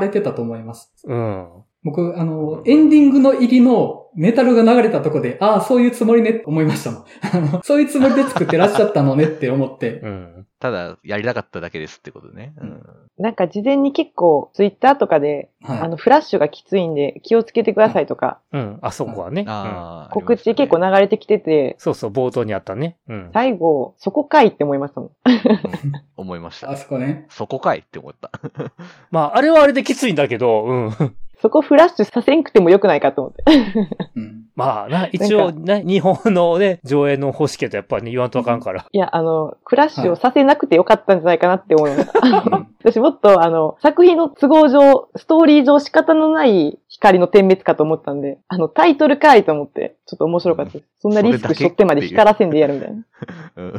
[0.00, 0.92] れてたと思います。
[1.04, 1.64] うん。
[1.86, 7.04] 僕、あの、エンディングの入りのメタルが流れたとこで、ああ、そういうつもりねって思いましたもん。
[7.62, 10.00] そういうつもりで作ってらっしゃったのねって思って。
[10.02, 10.46] うん。
[10.58, 10.70] た。
[10.70, 12.54] ただ、やりたかっただけですってことね。
[12.60, 12.82] うん。
[13.18, 15.78] なんか事前に結構ツイッターとかで、はい。
[15.80, 18.78] あのフラッシュがきついんで気をつけてくださいとか、うん。
[18.82, 19.42] あそこはね。
[19.42, 20.12] うんああ。
[20.12, 22.96] 告知結構流れてきてて、そうそう、冒頭にあったね。
[23.08, 23.30] うん。
[23.32, 25.10] 最後、そこかいって思いましたもん。
[25.10, 26.76] うん思いましたあ。
[26.76, 27.26] そこね。
[27.28, 28.30] そこかいって思った。
[29.12, 30.90] まあ、あれはあれできついんだけど、うん。
[31.40, 33.44] そこフラッシュさせんくてもよくないかと思って。
[34.16, 34.46] うん。
[34.56, 38.86] まあな、一応ね、日本のね、上映の方式やとやっぱりね、言わんとあかんから。
[38.90, 42.26] いや、あの、フラッシュをさせなくてよかったんじゃないかなって思いました。
[42.26, 50.84] うん 私もっと、あの、作品の都合上、ストーリー上仕方のない光の点滅かと思ったんで、あの、タイトルかいと思って、ちょっと面白かったです。
[51.00, 53.02] そんなリスク背負ってまで光らせんでやるみたいな。
[53.56, 53.72] うん。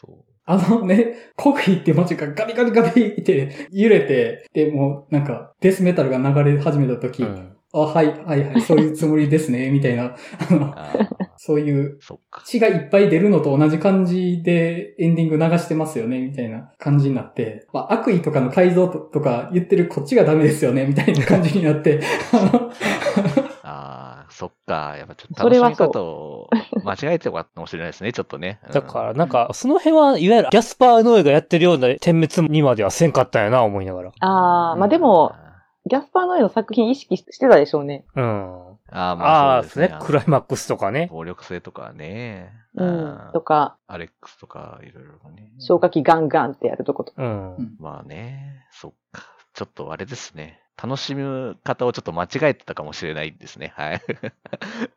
[0.00, 0.31] そう。
[0.44, 7.56] あのね、国費って文字がガビガビガビって揺れて、で、もうなんかデスメタルが流れ始めた時、うん。
[7.74, 10.16] あ、はい、はい、はい、そういうつもりですね、みたいな、
[10.50, 10.74] あの、
[11.36, 11.98] そういう。
[12.44, 22.00] 血がいっぱい出るのと同じ感じでエンディング流してますよね、みたいな感じになって、まあ、悪意とかの改造ととか言ってるこっちがダメですよね、みたいな感じになって、
[22.32, 22.70] あの
[23.62, 24.96] ああ、そっか。
[24.96, 26.50] やっぱちょっと楽しみ方を
[26.84, 28.60] 間違えてたかもしれないですね、 ちょっとね。
[28.66, 34.12] うんだから、なんか、その辺は、いわゆるギャスパー・ノエがやってるような点滅にまではせんかったんやな、思いながら。
[34.20, 35.34] あー、まあでも、、
[35.86, 38.04] ギャスパーノエの作品意識してたでしょうね。
[38.14, 38.72] うん。
[38.90, 39.98] ああ、まああ、でねあそうですすね。。
[40.00, 41.08] クライマックスとかね。
[41.10, 42.52] 暴力性とかね。
[42.74, 45.50] うんとか、アレックスとか、いろいろね。
[45.58, 47.22] 消火器ガンガンってやるとことか。
[47.22, 47.76] うん。
[47.78, 49.24] まあね、そっか。
[49.54, 50.61] ちょっとあれですね。
[50.80, 53.72] 楽しむ方をちょっと間違えてたかもしれないですね。
[53.76, 54.02] はい。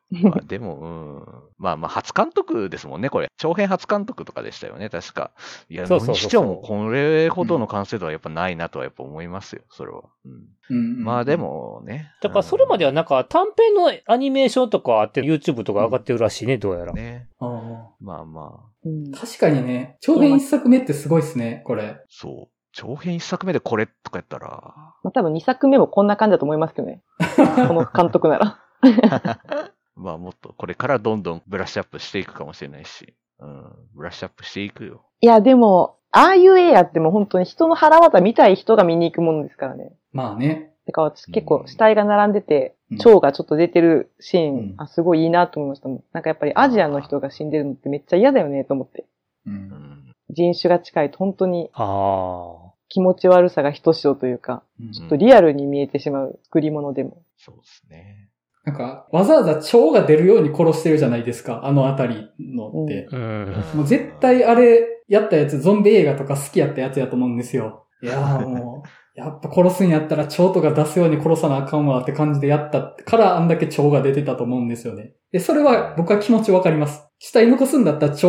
[0.24, 1.24] まあでも、うん。
[1.58, 3.28] まあまあ、初監督ですもんね、これ。
[3.38, 5.32] 長編初監督とかでしたよね、確か。
[5.70, 10.04] いや、そうそうそうにしてもこれほどの完成度はやっぱないなとはやっぱ思いますよ、それは。
[10.26, 10.44] うん。
[10.70, 12.12] うんまあで、もね。
[12.22, 16.92] だから、それまではなんか短編のアニメーションとかあって、YouTube とか上がってるらしいね、どうやら。
[16.92, 17.28] うんね。
[17.40, 21.98] ああまあまあ、うん確かにね、長編一作目ってすごいっすね、これ。
[22.08, 22.55] そう。
[22.76, 27.02] 長編一作目でこれとかやったら、まあ多分2作目もこんな感じだと思いますけどね。
[27.68, 28.60] この監督なら。
[29.96, 35.06] まあもっとこれからどんどんブラッシュアップしていくかもしれないし、うん、ブラッシュアップしていくよ。
[35.22, 39.94] いや、でも、ああいう映画ってもう本当に人の腹渡見たい人が見に行くものですからね。
[40.12, 40.74] まあね。
[40.86, 46.04] てか私結構死体が並んでてうん、腸がちょっと出てるシーン、うんあ、すごいいいなと思いましたもん。
[46.14, 49.06] なんかやっぱりアジアの人が死んでるのってめっちゃ嫌だよねと思って。
[49.48, 49.50] う。
[49.50, 50.05] うんん。
[50.36, 57.24] 人種が近いと本当にあ気持ち悪さがひとしおというか、うんちょっとリアルに見えてしまう作り物でも。
[57.38, 58.30] そうですね。
[58.64, 63.08] なんか、わざわざ腸が出るように殺してるじゃないですか、あのあたりのって。
[63.12, 63.16] あ。
[63.16, 63.64] うん。
[63.76, 67.86] もう絶対あれやったやつ、ゾンビ映画とか好きやったやつやと思うんですよ。
[68.02, 75.14] いやーもう、やっぱ殺すんやったら腸とか出すように殺さなあかんわって感じでやったからあんだけ腸が出てたと思うんですよね。
[75.32, 77.08] で、それは僕は気持ちわかります。
[77.20, 78.28] 死体残すんだったら腸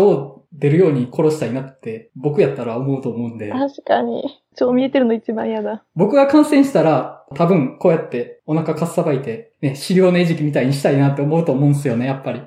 [0.58, 3.50] 出るように殺したいなって僕やったら思うと思うんで。
[3.50, 4.42] 確かに。
[4.56, 5.84] 超見えてるの一番嫌だ。
[5.94, 12.40] 僕が感染したら、多分こうやってお腹かっさばいて、ね、資料の餌食みたいにしたいなって思うと思うんですよね、やっぱり。
[12.40, 12.44] っ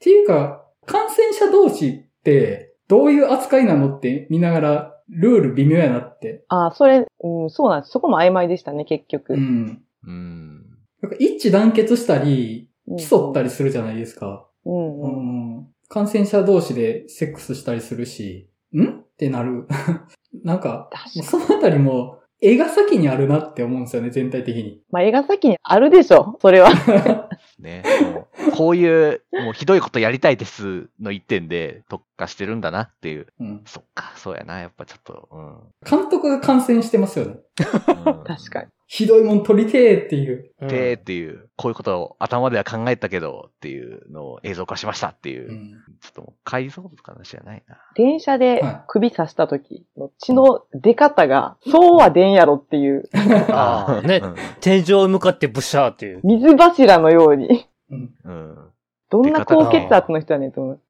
[0.00, 6.44] ていうか、感染者同士って、どういう扱いなのって見ながら、ルール微妙やなって。
[6.48, 7.92] あ、それ、うん、そうなんです。
[7.92, 9.34] そこも曖昧でしたね、結局。
[9.34, 9.82] うん。
[10.06, 10.56] うん。
[11.02, 14.48] なんか一致団結したり、うん競ったりするじゃないですか。
[14.64, 15.66] うんううん。
[15.90, 15.94] ん。
[15.94, 18.88] 感染者同士でセックスしたりするし、ん？
[18.88, 19.66] ってなる。
[20.44, 24.80] なんか、もうそのあたりも、絵が先にあるなって思うんですよね、全体的に。
[24.90, 26.70] まあ、映画先にあるでしょ、それは。
[27.58, 27.82] ね。
[28.12, 33.28] もうこういう、もうひどいことやりたいですの一点で特化してるんだなっていう。
[33.38, 33.62] うん。
[33.64, 34.58] そっか、そうやな。
[34.58, 35.58] やっぱちょっと、うん。
[35.88, 37.36] 監督が感染してますよね。
[37.54, 38.68] 確確かに。
[38.90, 40.50] ひどいもん撮りてーっていう。
[40.60, 45.70] うんで、っていう、こういうことを頭では考えたけどっていうのを映像化しましたっていう、うん。
[46.00, 47.76] ちょっともう解像度とかの話じゃないな。
[47.94, 53.08] 電車ではい首刺した時の血の出方が、そうは出んやろっていう、
[53.52, 54.34] ああ、ねうん。
[54.60, 56.20] 天井に向かってブシャーっていう。
[56.24, 58.14] 水柱のように、うん。
[58.24, 58.72] うん。
[59.10, 60.80] どんな高血圧の人やねんと思う。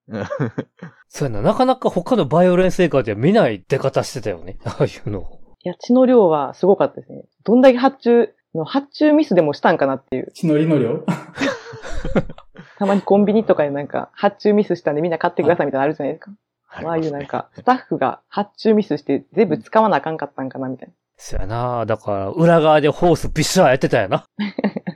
[1.09, 4.59] そうやな、なかなか他のバイオレンス映画では見ない出方してたよね。
[4.67, 5.21] ああいうの。
[5.21, 5.25] い
[5.65, 7.25] いや、血の量はすごかったですね。
[7.45, 10.33] どんだけ発注、の発注ミスでもしたんかなっていう。
[10.35, 11.05] 血のりの量？
[12.79, 16.33] たまにコンビニとかでなんか、発注ミスしたんでみんな買ってくださいみたいなのあるじゃないですか。
[16.71, 20.95] あああいうなんか、スタッフが発注ミスして全部使わなあかんかったんかなみたいな。
[21.17, 24.25] そやなだから、裏側でホースビッシャーやってたやな。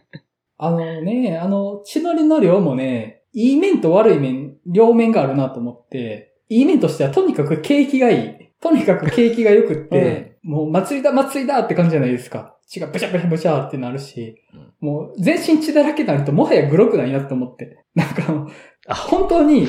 [0.64, 8.48] あのね、あの、血のりの量もね、いい面と悪い面、両面があるなと思って、いい面としてはとにかく景気がいい。
[8.61, 12.57] とにかく景気が良くって、もう祭りだ祭りだって感じじゃないですか。
[12.68, 14.37] 血がブシャブシャブシャってなるし、
[14.79, 17.85] もう全身血だらけになるともはやグロくないなと思って。
[17.96, 18.46] なんか
[18.88, 19.66] 本当に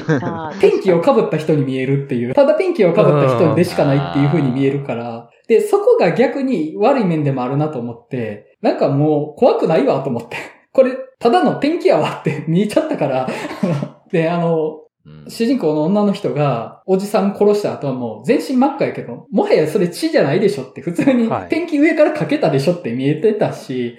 [0.62, 2.36] ペンキを被った人に見えるっていう。
[2.36, 5.28] ただペンキを被った人でしかないっていう風に見えるから。
[5.48, 10.53] で、そこが逆に悪い面でもあるなと思って、なんかもう怖くないわと思って。
[10.74, 13.30] これ、ただのペンキやわって見えちゃったから。
[14.12, 23.98] で、あの、うん主人公の女の人が、おじさん殺した後はもう全身真っ赤やけど、もはやそれ血じゃないでしょって、普通にはいペンキ上からかけたでしょって見えてたし、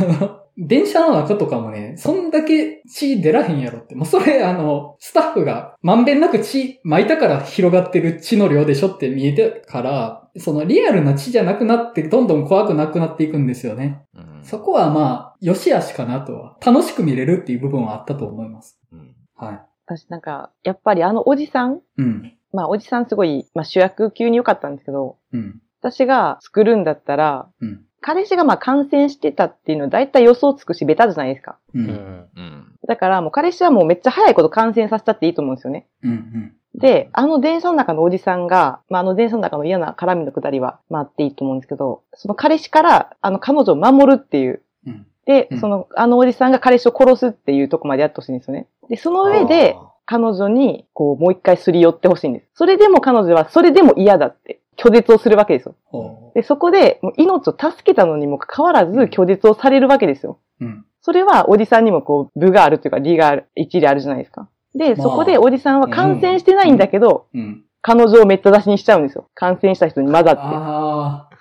[0.00, 3.94] あの、電車の中とかもね、そんだけ血出らへんやろって。
[3.94, 14.00] もうそれ、あの、スタッフがまんべんなく血巻いたから広がってる血の量でしょって見えてから、そのリアルな血じゃなくなって、どんどん怖くなくなっていくんですよね。
[14.14, 16.56] うんそこはまあ、良し悪しかなとは。
[16.64, 18.78] 楽しく見れるっていう部分はあったと思います。
[18.92, 21.78] うんは私なんか、やっぱりあのおじさん、い。
[21.98, 22.32] うん。
[22.52, 25.60] まあおじさんすごい、まあ主役級に良かったんですけど、うん。
[25.80, 27.85] 私が作るんだったら、うん。
[28.06, 31.58] 彼氏がまあ感染してたっていうのは大体予想つくしベタじゃないですか。
[31.74, 31.78] う。
[31.80, 31.88] うんん。
[31.88, 35.88] うんだからもう彼氏はもうめっちゃ早いこと感染させたっていいと思うんですよね。
[36.04, 36.10] うん。
[36.12, 36.52] うん。
[36.76, 44.62] で、あの電車の中のおじさんが、まあ、あの電車の中の嫌な絡みのくだりは、まあ、あっていいと思うんですけど、その彼氏から、あの彼女を守るっていう。
[44.86, 45.06] うん。
[45.24, 48.68] でうん、その、あのおじさんが彼氏を殺すっていうとこまでやってほしいんですよね。
[48.88, 52.46] で、その上で、彼女に、こう、もう一回すり寄ってほしいんです。
[52.54, 55.74] それでも彼女は、それでも嫌だって、拒絶をするわけですよ。
[55.84, 60.38] ほで、そこで、命を助けたのにもかかわらず拒絶をされるわけですよ。
[60.60, 60.64] う。
[60.64, 60.84] うん。
[61.00, 64.48] それはおじさんにもこう、部があるというか、理がある、一理あるじゃないですか。
[64.74, 67.64] で、まあそこでおじさんは感染してないんだけど、うん。
[67.80, 69.28] 彼女をめった出しにしちゃうんですよ。
[69.34, 71.36] 感染した人に混ざっああ。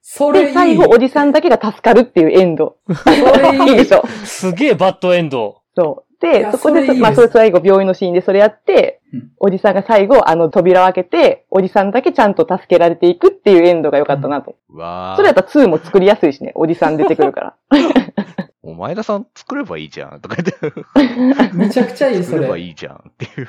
[0.00, 0.40] そて。
[0.40, 0.46] れいい。
[0.48, 2.76] で、最後おじさんだけが助かるっていうエンド。
[2.88, 3.70] それいい。
[3.70, 4.06] いいでしょ。
[4.24, 5.62] すげえバッドエンド。
[5.76, 6.07] そう。
[6.26, 14.56] いで、やそこで、まあ、それ最後病院のシーンでそれやって、うんおじさんが最後、あの扉を開けて、おじさんだけちゃんと助けられていくっていうエンドが良かったなと。
[14.68, 17.54] うわーそれやったら2も作りやすいしね、おじさん出てくるから。
[18.62, 22.62] お前田さん作ればいいじゃんとか言って、 めちゃくちゃいい、そ作ればれ。
[22.62, 23.46] いいじゃんっていう。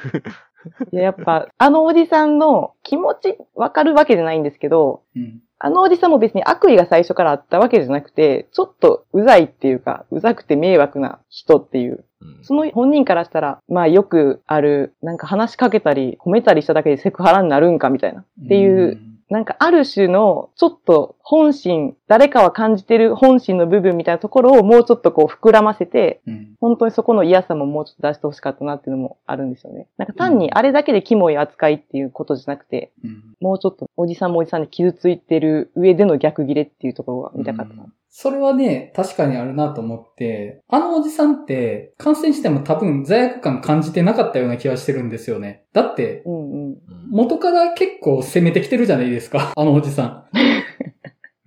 [0.94, 5.42] いや、やっぱ、あのおじさんの気持ちわかるわけじゃないんですけど、うん。
[5.62, 12.06] あのおじさんも別に悪意が最初からあったわけじゃなくて、ちょっとうざいっていうか、うざくて迷惑な人っていう。
[12.22, 18.22] うんその本人からしたら、まあよくある、なんか話しかけたり、褒めたりしただけでセクハラになるんかみたいな。
[18.22, 19.00] っていう、
[19.30, 26.34] なんかある種の、ちょっと本心、誰かは感じてる本心の部分みたいなところをもうちょっとこう膨らませて、うん。
[26.34, 26.56] うん。
[26.60, 29.88] 本当にそこの嫌さももうちょっと出してほしかったなっていうのもあるんですよね。
[29.98, 33.24] なんか単にあれだけでキモい扱いっていうことじゃなくて、うん。
[33.40, 37.86] もうちょっとおじさんもおじさんで傷ついてる上での逆ギレっていうところが見たかったな。
[38.12, 45.66] それはね、確かにあるなと思って、あのおじさんって感染しても多分罪悪感感じてなかったような気がしてるんですよね。
[45.74, 46.70] だって、うんうん。
[46.72, 46.80] うん
[47.12, 50.26] 元から結構攻めてきてるじゃないですか、あのおじさん。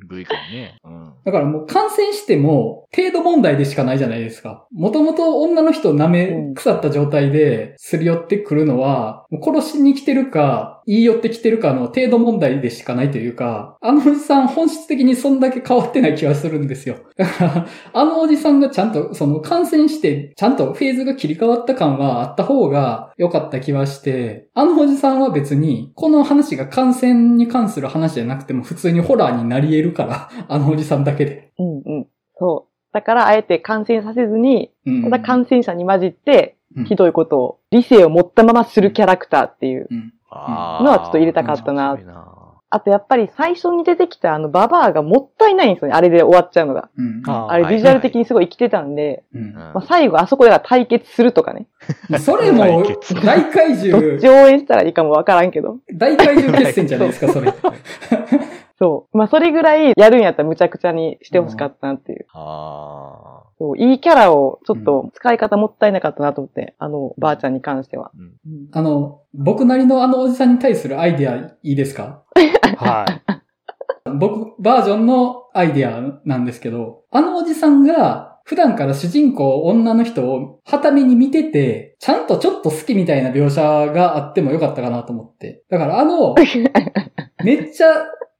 [0.08, 0.78] ルイ君ね。
[0.84, 1.12] うん。
[1.24, 4.66] だからもう感染しても程度問題でしかないじゃないですか。
[4.70, 16.96] もともと女の人舐め腐った状態ですり寄ってくるのは、もう殺しに来てるか、言い寄ってきてるかの程度問題でしかないというか、あのおじさん本質的にそんだけ変わってない気がするんですよ。
[17.16, 31.52] だから、あのおじさんがちゃんとその感染して、ちゃんとフェーズが切り替わった感はあった方が良かった気はして、あのおじさんは別に、この話が感染に関する話じゃなくても普通にホラーになり得るから、あのおじさんだけで。
[31.58, 32.06] うんうん。
[32.38, 32.71] そう。
[32.92, 39.88] だから、あえて感染させずに、うんただ感染者に混じってうん、ひどいことを、理性を持ったままするキャラクターっていう。
[40.30, 41.98] のはちょっと入れたかったな
[42.70, 45.94] あとやっぱり最初に出てきたあのババアがもったいないんですよね。
[45.94, 46.88] あれで終わっちゃうのが。
[46.96, 47.22] うん。
[47.26, 51.66] ああれビジュアル的にすごい生きてたんで、まあ、最後あそこでは対決するとかね。
[52.18, 52.82] それも大
[53.52, 55.80] 怪どっ獣ち、を応援したらいいかもわからんけど。
[55.92, 57.52] 大怪獣決戦じゃないですか、それ。
[58.82, 59.16] そう。
[59.16, 62.26] まあそれぐらいやるんやったらむちゃくちゃにしてほしかったなっていう。
[62.32, 63.78] あそう。
[63.78, 68.10] いいキャラをちょっと使い方もったいなかったなと思って、あのばあちゃんに関しては。
[68.16, 68.28] ーうんう
[68.64, 72.24] んあの、僕なりのあのおじさんに対するアイデアいいですか？
[72.76, 73.40] はい。
[74.18, 83.62] 僕バージョンのアイデアなんですけど、あのおじさんが普段から主人公女の人を旗目に見てて、ちゃんとちょっと好きみたいな描写
[83.92, 85.62] があってもよかったかなと思って。
[85.70, 86.34] だからあの、
[87.44, 87.86] めっちゃ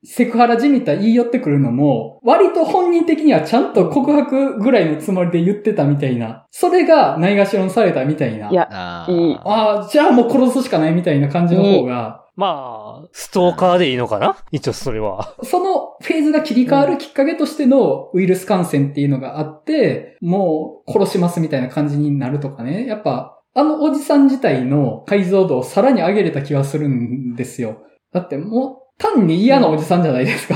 [0.05, 6.47] セクハラじみた言い寄ってくるのも、割と本人的にはちゃんと告白ぐらいのつもりで言ってたみたいな。
[6.51, 8.51] それがないがしろにされたみたいな。
[8.51, 14.37] いやあいいああ、じゃあもう殺すしかないみたいな感じの方が、まあ、ストーカーでいいのかな？
[14.51, 15.37] 一応それは。
[15.45, 22.87] そのフェーズが切り替わるきっかけとしてのウイルス感染っていうのがあって、もう殺しますみたいな感じになるとかね。
[22.87, 27.83] やっぱ、あのおじさん自体の解像度をさらに上げれた気はするんですよ。
[28.13, 30.55] だってもう単に嫌なおじさんじゃないですか。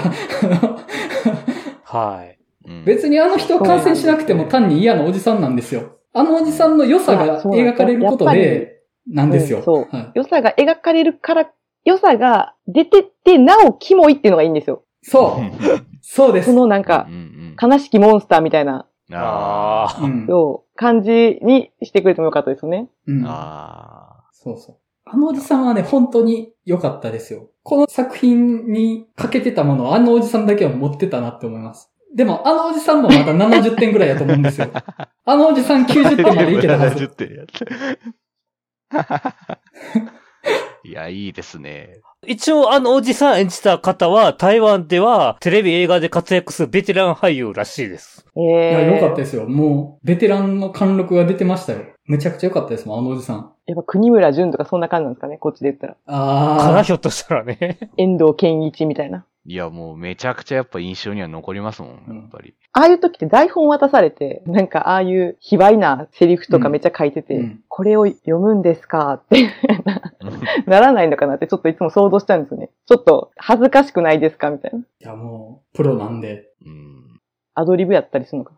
[1.84, 2.38] はい。
[2.68, 5.98] うん別にあの人感染しなくても単に嫌なおじさんなんですよ。
[6.12, 9.58] あのおじさんの良さが描かれることで、なんですよ。
[9.58, 11.50] うんそうはい良さが描かれるから、
[11.84, 14.84] 良さが出てって、なおキモいっていうのがいいんですよ。
[15.02, 15.62] そう。
[16.02, 16.56] そうですそ。
[16.56, 20.00] のなんかう、ん悲しきモンスターみたいな、うん、ああ。
[20.28, 22.88] そう、感じにしてくれてもよかったですよね。
[23.06, 24.24] うんあ。
[24.26, 24.85] あそうそう。
[25.08, 27.48] あのおじさんはね、本当に良かったですよ。
[27.62, 31.92] この作品に欠けてたものをあのおじさんだけは持ってたなって思います。
[32.14, 34.68] でも、あのおじさんもまだ70点ぐらいだと思うんですよ。
[35.24, 37.04] あのおじさん90点までいけたはず。
[37.04, 37.46] 70点やっ
[38.90, 39.58] た。
[40.82, 42.00] いや、いいですね。
[42.26, 48.26] 一応あのおじさん演じた方は台湾ではテレビ映画で活躍するベテラン俳優らしいです。
[48.36, 49.46] えいや、え良かったですよ。
[49.48, 51.95] もう、ベテランの貫禄が出てましたよ。
[52.06, 53.52] めちゃくちゃ良かったですもん、あのおじさん。
[53.66, 55.96] やっぱ国村淳とかそんな感じなんですかね、こっちで言ったら。
[56.06, 57.90] あからひょっとしたらね。
[57.96, 59.24] 遠藤健一みたいな。
[59.48, 62.54] いや、もうめちゃくちゃやっぱ印象には残りますもん、やっぱり。
[62.72, 69.50] ああいう時って台本渡されて、なんかああいう卑猥なセリフとかめっちゃ書いてて、うんこれを読むんですかって
[70.66, 72.70] ならないのかなってちょっといつも想像しちゃうんですよね。
[72.86, 74.78] ちょっと恥ずかしくないですかみたいな。
[74.78, 76.48] いや、もう、プロなんで。
[76.64, 77.20] うん。
[77.54, 78.54] アドリブやったりするのか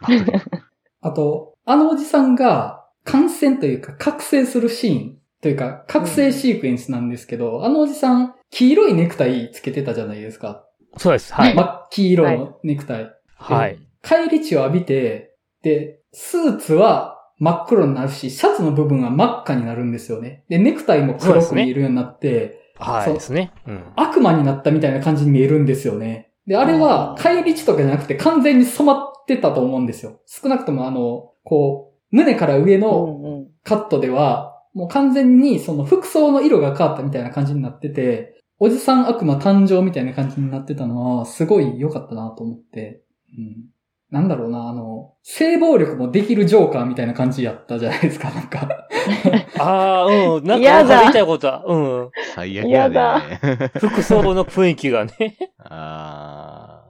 [1.00, 10.64] あと、あのおじさんが感染というか覚醒するシーンというか覚醒シークエンスなんですけど、あのおじさん黄色いネクタイつけてたじゃないですか。
[10.98, 11.32] そうです。
[11.32, 11.54] はい。
[11.54, 13.10] 真っ黄色のネクタイ。
[13.36, 13.78] はい。
[14.02, 20.44] 帰り血を浴びて、で、スーツは真っ黒になるし、シャツの部分は真っ赤になるんですよね。
[20.48, 23.52] で、ネクタイも黒く見えるようになって、そうはいですね。
[23.66, 23.84] うん。
[23.96, 26.30] 悪魔になったみたいな感じに見えるんですよね。
[26.46, 30.20] で、あれは、帰り血とかじゃなくて完全に染まってたと思うんですよ。
[30.26, 33.46] 少なくともあの、こう、胸から上うの。
[33.64, 43.02] カットでは、もう完全にその服装の色が変わったみたいな感じになってて、おじさん悪魔誕生みたいな感じになってたのは、すごい良かったなと思って、
[43.36, 43.72] うん。
[44.10, 48.86] なんだろうな、あの、性暴力もできるジョーカーみたいな感じやったじゃないですか、なんか。
[49.58, 50.44] ああ、うん。
[50.44, 52.10] なんか言いたいことは、うん。
[52.34, 53.40] 最悪やね。
[53.80, 55.38] 服装の雰囲気がね。
[55.58, 56.81] ああ。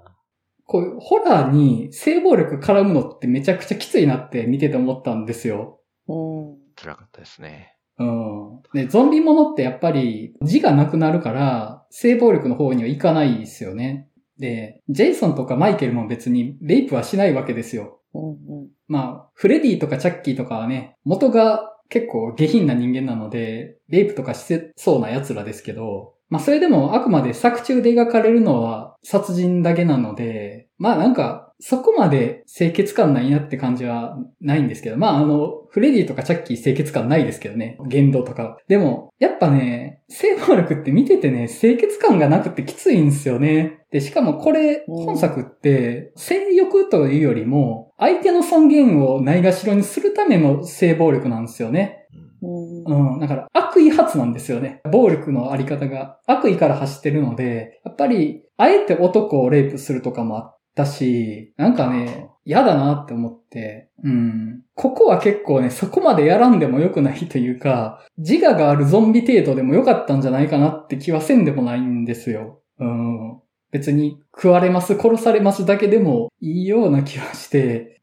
[0.72, 5.80] こうホラーに性暴力絡むのってめちゃくちゃきついなって見てて思ったんですよ。
[6.08, 6.56] うん。
[6.76, 7.76] 辛かったですね。
[7.98, 8.62] うん。
[8.72, 14.08] で、ゾンビものってやっぱり字がなくなるから、性暴力の方には行かないですよね。
[14.38, 18.00] で、ジェイソンとかマイケルも別にレイプはしないわけですよ。
[18.14, 18.32] うんう
[18.64, 18.68] ん。
[18.88, 38.58] まあ、フレディとかチャッキーとかはね、元が結構下品な人間なので、レイプとかしてそうな奴らですけど、まあそれでもあくまで作中で描かれるのは殺人だけなので、まあなんか、そこまで清潔感ないなって感じはないんですけど、まああの、フレディとかチャッキー清潔感ないですけどね、言動とか。
[38.66, 43.78] でも、やっぱね、性暴力って見ててね、清潔感がなくてきついんですよね。
[43.92, 52.06] で、しかもこれ、うん本作って、性欲というよりも、相手の尊厳をないがしろにするための性暴力なんですよね。
[52.42, 53.20] うん。
[53.20, 54.80] だから、悪意発なんですよね。
[54.90, 64.62] 暴力のあり方が悪意から走ってるので、やっぱり、あえて男をレイプするとかもあったし、なんかね、嫌だなって思って、うん。
[64.74, 72.60] ここは結構ね、そこまでやらんでもよくないというか、自我があるゾンビ程度でもよかったんじゃないかなって気はせんでもないんですよ。
[72.78, 73.40] うん。
[73.70, 78.02] 別に食われます、殺されますだけでもいいような気はして、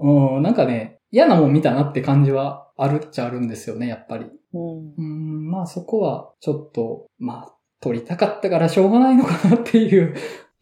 [0.00, 4.26] うんうん、なんかね、嫌なもん見たなって感じはあるっちゃあるんですよね、やっぱり。
[4.54, 10.14] うんうん、まあそこはちょっと、まあ、撮りたかったからしょうがないのかなっていう。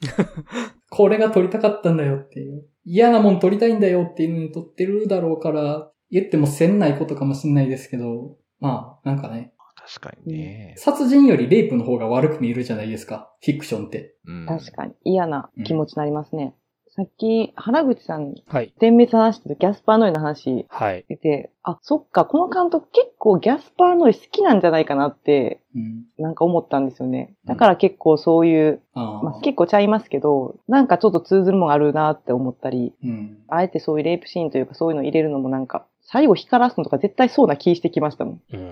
[0.91, 2.65] これが撮りたかったんだよっていう。
[2.85, 9.53] 嫌なもん撮りたいんだよっていうのに撮ってるだろうから、言ってもせんないことかもしんないですけど、まあ、なんかね、
[9.99, 10.75] 確かにね。
[10.77, 14.15] 殺人よりレイプの方が悪く見えるじゃないですか、フィクションって。
[14.27, 16.55] うん確かに嫌な気持ちになりますね。
[16.95, 18.75] さっき、原口さん、はい。
[18.79, 21.07] 点滅話しててギャスパーノイの話はい。
[21.09, 26.05] 出て、あ、そっか、この監督結構ギャスパーノイ好きなんじゃないかなって、うん。
[26.19, 27.35] なんか思ったんですよね。
[27.47, 29.23] だから結構そういう、ああ。
[29.23, 33.39] まあ、結構ちゃいますけど、なんかちょっと通ずるものがあるなって思ったり、うん。
[33.49, 38.41] あえてそういうレイプシーンというかそういうの入れるのもなんか最後光らすのとか絶対そうな気してきましたもん。
[38.53, 38.71] うん。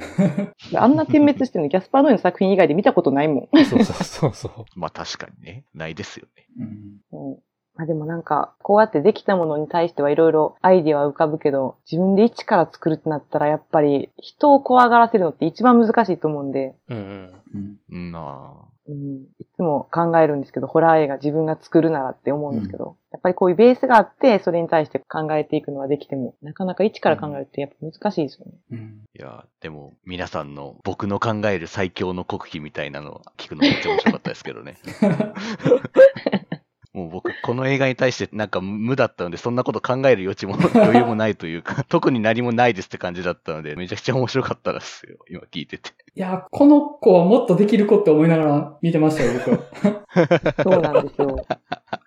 [0.76, 3.64] あんな点滅してるのギャスパーノイの作品以外で見たことないもん。
[3.64, 4.64] そうそうそうそう。
[4.76, 5.64] まあ確かにね。
[5.72, 6.46] ないですよね。
[7.12, 7.38] うんうん
[7.81, 17.35] まあでもなんか、こうやってできたものに対してはいろいろアイディアは浮かぶけど、自分で一から作るってなったらやっぱり人を怖がらせるのって一番難しいと思うんで、うんうん。
[17.55, 18.53] うんうん、な
[18.89, 28.53] うん、いつも考えるんですけど、ホラー映画自分が作るならって思うんですけど、やっぱりこういうベースがあって、それに対して考えていくのはできても、なかなか一から考えるってやっぱ難しいですよね。
[28.72, 34.78] うんいや、でも、皆さんの僕の考える最強の国旗みたいなのを聞くのめっちゃ面白かったですけどね。
[37.01, 45.90] もう僕、この映画に対してなんか無だったので、そんなこと考える余地も余裕もないというか、 特に何もないですって感じだったので、めちゃくちゃ面白かったですよ、今聞いてて。
[46.14, 50.05] いや、この子はもっとできる子って思いながら見てましたよ、僕は。
[50.62, 51.46] そうなんですよ。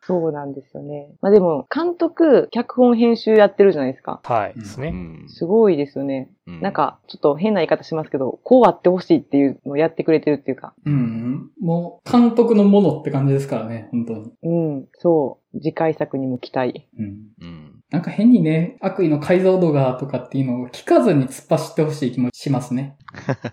[0.06, 1.10] そうなんですよね。
[1.22, 4.20] まあでも、監督、脚本編集やってるじゃないですか。
[4.24, 4.54] はい。
[4.54, 4.90] ですね。
[4.90, 5.26] うん。
[5.30, 6.30] すごいですよね。
[6.46, 11.50] うなん、か、ちょっと変な言い方しますけど、こうあってほしいっていうのをやってくれてるっていうか、うん。
[11.62, 14.34] もう、監督のものって感じですからね、本当に。
[14.44, 16.88] うん、そう、次回作にも期待。
[16.98, 17.06] うん。
[17.42, 17.84] うん。
[17.90, 22.98] なんか変にね、悪意の解像度がとかっていうのを聞かずに突っ走ってほしい気もしますね。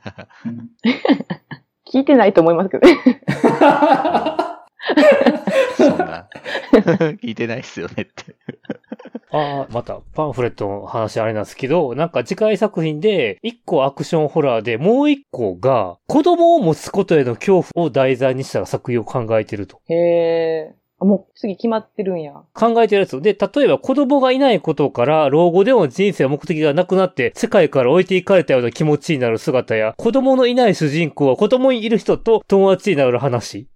[0.47, 0.71] うん
[1.93, 3.21] 聞いてないと思いますけどね。
[5.77, 6.29] そんな、
[7.23, 8.35] 聞いてないっすよねって。
[9.33, 19.81] ああ、また、パンフレットの話あれなんですけど、なんか次回作品で、一個アクションホラーで、もう一個が、子供を持つことへの恐怖を題材にした作品を考えてると。
[19.89, 20.75] へえ。
[21.01, 22.43] あ、もう次決まってるんや。
[22.53, 23.21] 考えてるやつ。
[23.23, 33.69] で、例えば子供がいないことから、老後での人生目的がなくなって、世界から置いていかれたような気持ちになる姿や、子供のいない主人公は子供にいる人と友達になる話。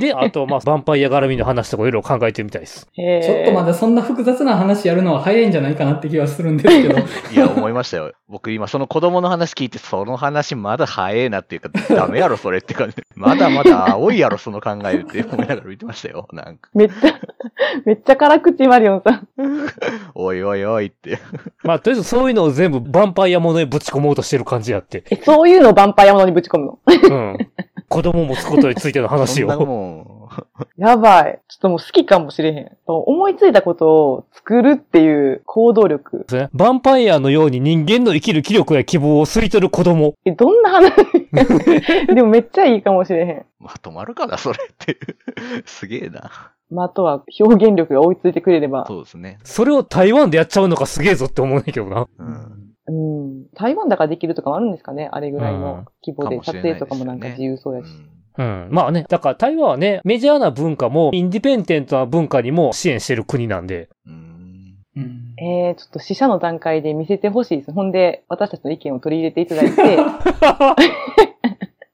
[0.00, 2.86] で、あと、まあ、ヴァンパイア絡みの話とかいろいろ考えてみたいです。
[2.94, 6.98] ちょっとまだそんな複雑な話やるのは早いんじゃないかなって気はするんですけど。
[6.98, 8.12] いや、思いましたよ。
[8.28, 12.96] 僕今その子供の話聞いて、その話まだ早えなっていうか、ダメやろ、それって感じ。
[13.14, 16.26] まだまだ青いやろ、その考えって思いながら見てましたよ。
[16.32, 17.20] なんか、めっちゃ、
[17.84, 19.28] めっちゃ辛口マリオンさん。
[20.14, 21.18] おいおいおいって。
[21.62, 25.04] まあ、とりあえずそういうのを全部ヴァンパイアものにぶち込もうとしてる感じやって。
[25.10, 26.78] え、そういうのをヴァンパイアものにぶち込むの？
[26.86, 27.38] うん。
[27.88, 29.66] 子供を持つことについての話そんなを。
[29.72, 30.28] も
[30.76, 31.40] やばい。
[31.48, 32.76] ちょっともう好きかもしれへん。
[32.86, 36.18] 思いついたことを作るっていう行動力。
[36.20, 40.14] ですねヴァンパイアのように人間の生きる気力や希望を吸い取る子供。
[40.24, 40.92] え、どんな話？
[42.14, 43.36] でもめっちゃいいかもしれへん。
[43.38, 44.98] う、まとまるかな、それって。
[45.64, 46.30] すげえな。
[46.70, 48.86] まあ、あとは表現力が追いついてくれれば。
[48.86, 49.38] そうですね。
[49.44, 52.06] それを台湾でやっちゃうのがすげえぞって思うねんけどな。
[52.18, 52.72] うん。
[52.88, 52.92] う
[53.26, 53.46] ん。
[53.54, 55.08] 台湾だからできるとかもあるんですかね？
[55.12, 56.38] あれぐらいの規模で。
[56.42, 57.88] 撮影とかもなんか自由そうやし。
[57.88, 58.08] うん。
[58.36, 63.88] まあね、だから台湾はね、メジャーな文化も、インディペンデントな文化にも支援してる国なんで。
[64.06, 64.22] うん。
[64.94, 67.72] うんえー、ちょっと死者の段階で見せてほしいです。
[67.72, 69.98] ほんで、私たちの意見を取り入れていただいて、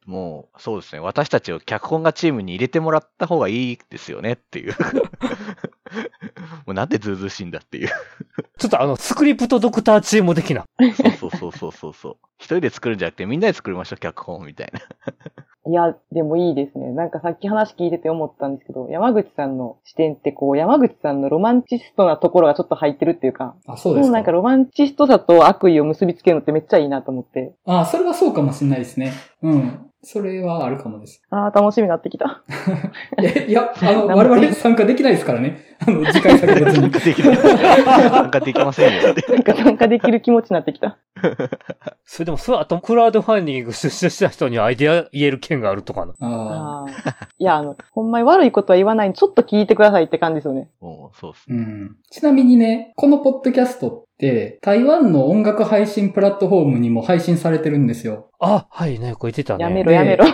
[0.05, 1.01] もう、そうですね。
[1.01, 4.75] 私たちを脚本がチームに入れてもらった方がいいですよねっていう。
[6.67, 7.89] もうなんでズうずうしいんだっていう。
[8.59, 10.65] ちょっとあの、スクリプトドクターチーム的な。
[10.97, 12.17] そうそうそうそうそうそう。
[12.39, 14.81] 一人で作るんじゃなくてみんなで作りましょう、脚本みたいな。
[15.69, 16.93] いや、でもいいですね。
[16.93, 24.07] なんかさっき話聞いてて思ったんですけど、山口さんの視点ってこう、山口さんのロマンチストなところがちょっと入ってるっていうか、あ、そうですか。
[24.07, 27.53] もうなんかロマンチストさと悪意を結びつけるのってめっちゃいいなと思って。
[27.67, 29.13] あ、それはそうかもしれないですね。
[29.43, 29.91] うん。
[30.03, 31.23] それはあるかもです。
[31.29, 32.43] ああ、楽しみになってきた。
[33.21, 35.59] いや、いや、あの、我々参加できないですからね。
[35.87, 36.91] あの、次回作別に。
[36.91, 37.37] 参加できない。
[37.37, 39.15] 参加できませんよ。
[39.29, 40.99] なんか参加できる気持ちになってきた。
[42.05, 46.15] それでも、それあと、クラウドファンディング出資した人にアイデア言える権があるとかな。
[46.21, 47.27] ああ。
[47.39, 50.69] いや、あの、ほんまに悪いことは言わないにちょっと聞いてくださいって感じですよね。
[50.81, 51.57] もう、そうっすね。
[51.57, 51.97] うん。
[52.11, 58.31] ちなみにね、このポッドキャストって、台湾の音楽配信プラットフォームにも配信されてるんですよ。
[58.41, 59.65] あ、はいね、これ言ってたね。
[59.65, 60.25] やめろやめろ。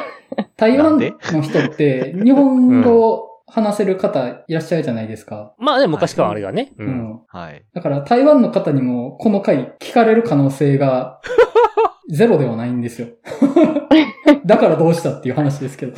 [0.56, 5.54] 台湾の人って、日本語話せる方いらっしゃるじゃないですか。
[5.58, 6.72] まあね、昔からあれがね。
[6.76, 6.84] う。
[6.84, 7.20] うんん。
[7.28, 7.64] はい。
[7.72, 11.20] だから台湾の方にもこの回聞かれる可能性が
[12.10, 13.06] ゼロではないんですよ。
[14.44, 15.92] だからどうしたっていう話ですけど。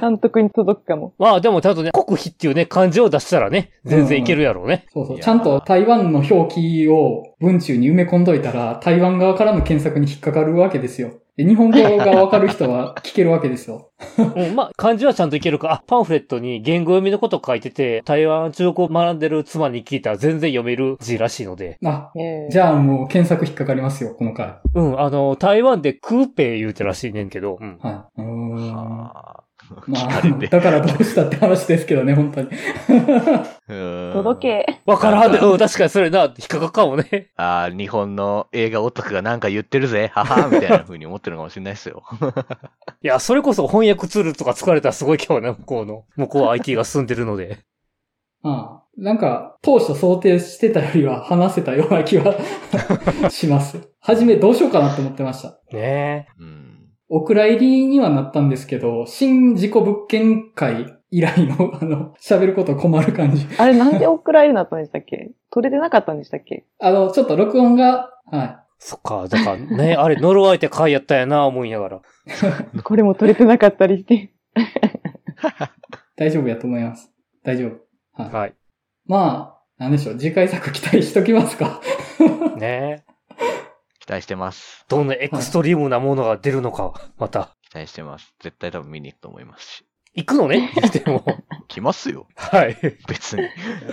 [0.00, 1.14] 監督に届くかも。
[1.18, 4.86] まあでもちゃんとね、国費っていうね、漢字を出したらね、全然いけるやろうね。
[4.92, 5.16] そうそう。
[5.16, 11.12] いやーちゃんと台湾の表記を文中に埋め込んどいたら、台湾側からの検索に引っかかるわけですよ。
[11.38, 13.92] で日本語がわかる人は聞けるわけですよ。
[14.18, 15.72] うん、まあ、漢字はちゃんといけるか。
[15.72, 21.78] あ、パンフレットに言語読みのこと書いてて、台湾中国を学んでる妻に聞いたら全然読める字らしいので。
[21.84, 24.56] あ、ええじゃあもう検索引っかかりますよ、この回。
[24.74, 27.56] うん、あの、台湾でクーペー言うてらしいねんけど。
[27.60, 27.78] うん。
[27.80, 28.20] はい。
[28.20, 29.47] うーんはあ
[29.86, 30.22] まあ。
[30.50, 32.48] だからどうしたって話ですけどね、本当に。
[33.68, 34.80] うん届け。
[34.86, 37.30] わからんで、うん、確かにそれな、引っかかっかもね。
[37.36, 42.02] ああ、日本の映画オタクがなんか言ってるぜ、ははみたいな風に思ってるのかもしれないですよ。
[43.02, 46.04] いや、それこそ翻訳ツールとか使われたらすごいけどね、向こうの。
[46.16, 47.58] 向こうは IT が進んでるので。
[48.42, 52.34] ああなんか、当初想定してたよりは話せたような気は
[53.30, 53.78] します。
[54.00, 55.60] はじめどうしようかなって思ってました。
[55.72, 56.67] ねうん。
[57.08, 63.46] お蔵入りにはなったんですけど、新事故物件会以来の、 あの、喋ること困る感じ。
[63.58, 65.30] あれなんでお蔵入りになったんでしたっけ？
[65.50, 66.64] 取れてなかったんでしたっけ？
[66.78, 72.00] あの、ちょっと録音が、はそっか、だからね、 あれ呪われて回やったんやな、思いながら。
[72.84, 74.14] これも取れてなかったりして。
[74.14, 74.30] い。
[76.16, 77.10] 大丈夫やと思います。
[77.42, 78.22] 大丈夫。
[78.22, 78.32] はい。
[78.32, 78.54] はい。
[79.06, 80.16] まあ、なんでしょう。
[80.18, 81.80] 次回作期待しときますか。
[82.58, 83.04] ね
[84.08, 84.86] 期待してます。
[84.88, 87.50] どんなエクストリームなものが出るのか、また。
[87.70, 88.32] 期待してます。
[88.40, 89.84] 絶対多分見に行くと思いますし。
[90.14, 90.72] 行くのね？
[90.76, 91.22] 言っても。
[91.68, 92.26] 来ますよ。
[92.34, 92.76] はい。
[93.06, 93.42] 別に。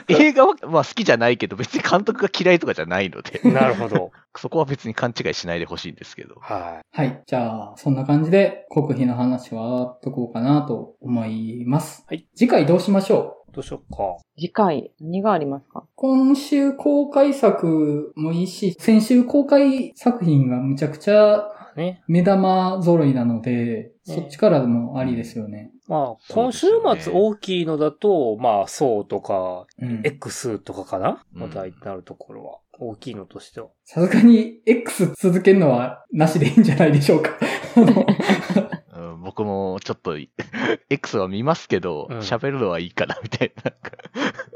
[0.07, 4.11] 映画は、まあ好きじゃないけど、別に監督が嫌いとかじゃないので、なるほど。
[4.38, 6.36] そこは別に勘違いしないでほしいんですけど。
[6.39, 7.22] ははい。
[7.28, 12.05] じゃあ、そんな感じで、国費の話はとこうかなと思います。
[12.07, 12.26] はい。
[12.36, 13.44] 次回どうしましょう？
[13.55, 13.57] い。
[13.57, 14.17] どうしよっか。
[14.37, 15.85] 次回、何がありますか？
[15.95, 21.45] 今週公開作もいいし、先週公開作品がむちゃくちゃ
[21.75, 22.03] ね。
[22.07, 25.71] 目玉揃いなので、ねそっちからでもありですよね。
[25.87, 26.67] まあ、今週
[26.99, 30.01] 末大きいのだと、まあ、そうとか、うん。
[30.03, 31.23] X とかかな？
[31.33, 32.59] うんまたなるところは。
[32.77, 33.67] 大きいのとしては。
[33.83, 37.31] さすがに X 続けるのはなしでいいんじゃないでしょうか。
[39.16, 40.18] うん、僕もちょっと、
[40.89, 43.72] X は見ますけど、うん喋、るのはいいかな、みたいな。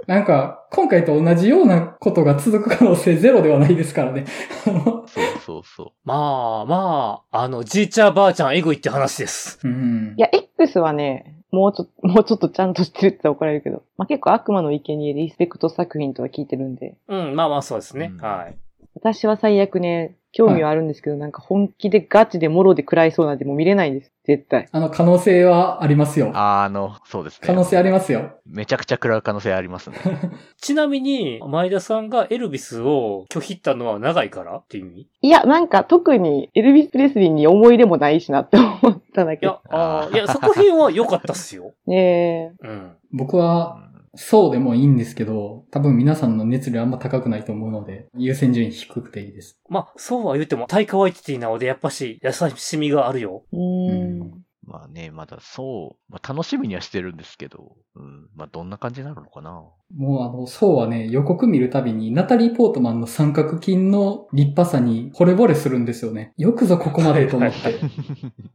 [0.08, 4.26] なんか、今回と同じようなことが続く可能性ゼロではないですからね。
[4.64, 5.06] そう
[5.46, 9.60] そうそ まあまあ、あの、じいちゃんばあちゃんエグいって話です。
[9.64, 10.22] うんい。
[10.22, 18.12] や、X はね、もうちょっと、もうちょっとちゃんとしてるって言ったら怒られるけど、まあ、結構悪魔の生贄リスペクト作品とは聞いてるんで、うん、まあまあそうですね。
[18.14, 18.58] うんはい。
[19.02, 24.12] 私は最悪ね、興味はあるんですけど、なんか本気でガチでもろで食らいそうなんでもう見れないんです。
[24.26, 24.68] 絶対。
[24.72, 26.36] あの、可能性はありますよう。。
[26.36, 27.48] ああの、そうですね。
[27.48, 28.34] 可能性ありますよ。
[28.46, 29.98] めちゃくちゃ食らう可能性ありますね。
[30.62, 34.58] ちなみに、前田さんがエルビスを拒否ったのは長いから？
[34.58, 35.08] っていう意味？
[35.22, 39.48] いや、なんか特にエルビス・プレスリーに思い入れもないしなって思っただけ。
[39.48, 41.74] いや、あーいや、作品は良かったっすよ。
[41.88, 42.68] ねえ。
[42.68, 42.92] うん。
[43.14, 49.60] 僕は、そうでもいいんですけど、多分皆さんの熱量あんま高くないと思うので、優先順位低くていいです。
[49.70, 53.44] まあ、そうは言っても、タイカワイティティなので、やっぱし、優しみがあるよ。
[53.52, 54.44] うーん。
[54.70, 59.64] まあね、まだそう、まあ楽しみにはしてるんですけど、うん、まあどんな感じになるのかな。
[59.98, 66.34] もうあの、そうはね、予告見るたびに、ナタリー・ポートマンの三角筋の立派さに惚れ惚れするんですよね。
[66.38, 67.80] よくぞここまでと思って。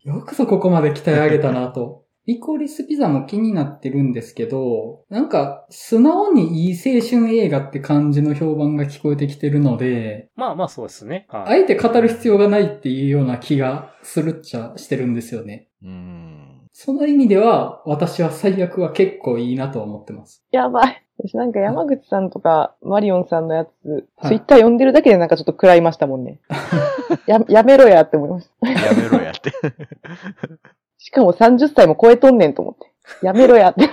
[0.09, 2.04] よくぞここまで鍛え上げたなと。
[2.27, 11.27] リコリスピザも気になってるんですけど、なんか、素直にいい青春映画って感じの評判が聞こえてきてるので、まあまあそうですね。
[11.29, 11.43] はい。
[11.47, 15.69] あえて語る必要がないっていうような気がするっちゃしてるんですよね。
[15.83, 16.69] うん。
[16.73, 20.43] その意味では、私は最悪は結構いいなと思ってます。
[20.51, 21.05] やばい。
[21.19, 23.71] 私なんか山口さんとかマリオンさんのやつ、
[24.17, 26.41] はいツイッター読んでるだけでなんかちょっと食らいましたもんね。
[27.27, 28.69] や、やめろやって思いました。
[28.69, 29.53] やめろやって。
[31.05, 33.27] しかも30歳も超えとんねんと思って。
[33.27, 33.91] やめろやって。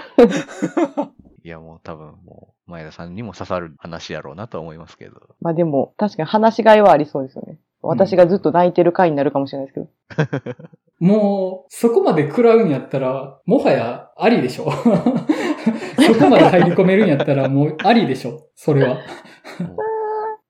[1.43, 5.19] いやもう多分もう、前田さんにも刺さる話やろうなとは思いますけど。
[5.41, 7.59] まあでも、確かに話しがいはありそうですよね。
[7.81, 10.55] 私がずっと泣いてる回になるかもしれないですけど。
[11.05, 14.71] もう、そこまで食らうんやったら、もはやありでしょ。
[14.71, 18.47] そこまで入り込めるんやったら、もうありでしょ。
[18.55, 18.99] それは。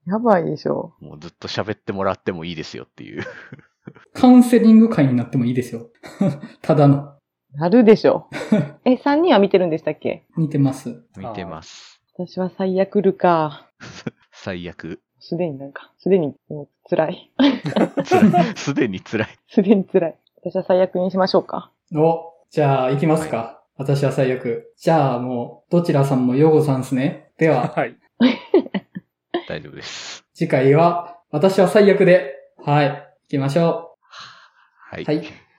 [0.05, 0.93] やばいでしょ。
[0.99, 3.23] もうずっと喋ってもらってもいいですよっていう。
[4.13, 5.89] カウンセリング会になってもいいですよ。
[6.61, 7.13] ただの。
[7.53, 8.27] なるでしょ。
[8.85, 10.23] え、3人は見てるんでしたっけ？
[10.37, 11.03] 似てます。
[11.17, 12.01] 見てます。
[12.17, 13.67] 私は最悪るか。
[14.31, 15.01] 最悪。
[15.19, 17.31] すでになんか、すでにもう辛い。
[17.37, 19.27] 辛いすでに辛い。
[19.47, 20.15] すでに辛い。
[20.43, 21.71] 私は最悪にしましょうか。
[21.95, 23.61] お、じゃあ行きますか。
[23.77, 24.73] 私は最悪。
[24.77, 27.31] じゃあもう、どちらさんもヨゴさんですね。
[27.37, 27.95] では、はい。
[29.47, 30.23] 大丈夫です。
[30.33, 32.33] 次回は、私は最悪で、
[32.63, 32.95] はい、行
[33.31, 33.97] きましょ
[34.91, 35.03] はい。
[35.03, 35.05] う。
[35.05, 35.50] はい。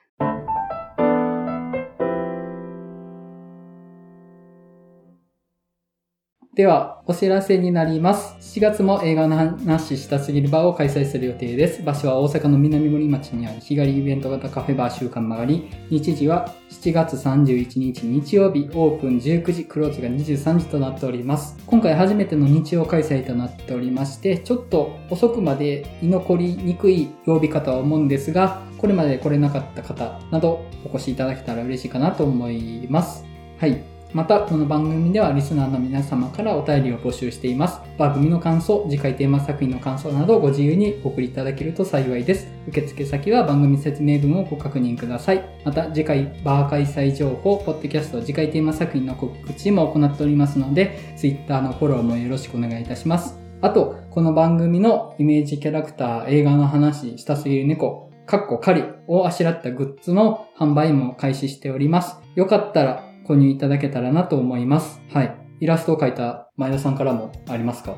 [6.54, 8.58] では、お知らせになります。
[8.58, 11.82] 7月も映画の話したすぎるバーを開催する予定です。
[11.82, 15.70] 場所は大阪の南森町にある日帰りイベント型カフェバー週間曲がり。
[15.88, 21.56] 日時は7月31日日曜日、オープン19時、クローズが23時となっております。
[21.64, 33.24] 今回初めての日曜開催となっておりまして、ちょっと遅くまで居残りにくい曜日かとは思うんですが、これまで来れなかった方などお越しいただけたら嬉しいかなと思います。
[33.58, 33.82] はい。
[34.14, 37.80] また、この番組ではリスナーの皆様からお便りを募集しています。
[37.96, 42.46] 番組の感想、次回テーマ作品の感想などご自由にお送りいただけると幸いです。
[42.68, 45.42] 受付先は番組説明文をご確認ください。
[45.64, 53.40] また、次回バー開催情報、ポッドキャスト、次回テーマ作品の告知も行っておりますので、Twitter のフォローもよろしくお願いいたします。
[53.62, 62.18] あと、この番組のイメージキャラクター、映画の話、したすぎる猫、かっこ仮をあしらったグッズの販売も開始しております。
[62.34, 65.00] よかったら購入いただけたらなと思います。
[65.12, 65.36] はい。
[65.60, 67.96] イラストを描いた前田さんからもありますか？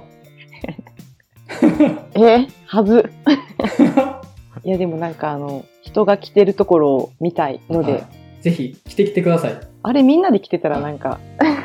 [2.16, 3.10] えはず。
[4.64, 8.02] いやでもなんかあの、人が着てるところを見たいので、はい
[8.44, 9.58] ぜひ着てきてください。
[9.82, 11.18] あれみんなで着てたらなんか、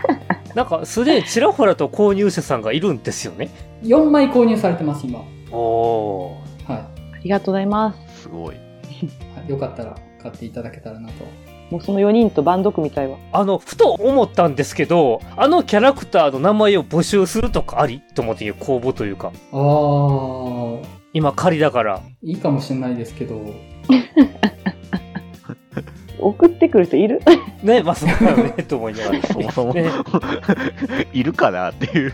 [0.56, 3.50] なんか、すでにちらほらと購入者さんがいるんですよね。
[3.84, 5.20] 4枚購入されてます、今。
[5.52, 6.72] おー。
[6.72, 6.82] はい。
[6.82, 6.88] あ
[7.22, 8.22] りがとうございます。
[8.22, 8.56] すごい。
[8.56, 11.14] はいよかったら買っていただけたらなと。
[11.70, 13.18] もうその4人とバンド組みたいわ。
[13.32, 19.32] あの、ふと思ったんですけど、あのキャラクターの名前を募集するとかありと思って公募というか。
[19.52, 22.02] あー、今仮だから。
[22.24, 23.40] いいかもしれないですけど、
[26.22, 27.22] 送ってくる人いる？
[27.64, 29.22] ね、まあそうだよね、と思いながら。
[29.28, 29.90] そもそもね、
[31.14, 32.14] いるかなっていう。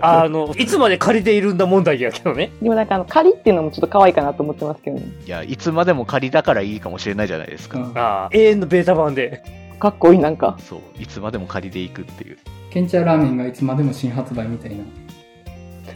[0.00, 2.50] あの、いつまで仮でいるんだ問題やけどね。
[2.60, 5.02] でもなんかあの、仮っていうのもちょっと可愛いかなと思ってますけどね。
[5.26, 7.78] いや、いつまでも仮だからいいかもしれないじゃないですか。
[7.78, 7.84] うん。
[7.96, 9.42] ああ、永遠のベータ版で。
[9.78, 10.56] かっこいいなんか。
[10.60, 10.80] そう。
[10.98, 12.38] いつまでも仮でいくっていう。
[12.70, 14.72] ケンチャーラーメンがいつまでも新発売みたい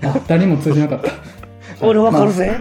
[0.03, 0.11] な。
[0.11, 1.13] あ、誰も通じなかった。
[1.87, 2.57] 俺わかるぜ。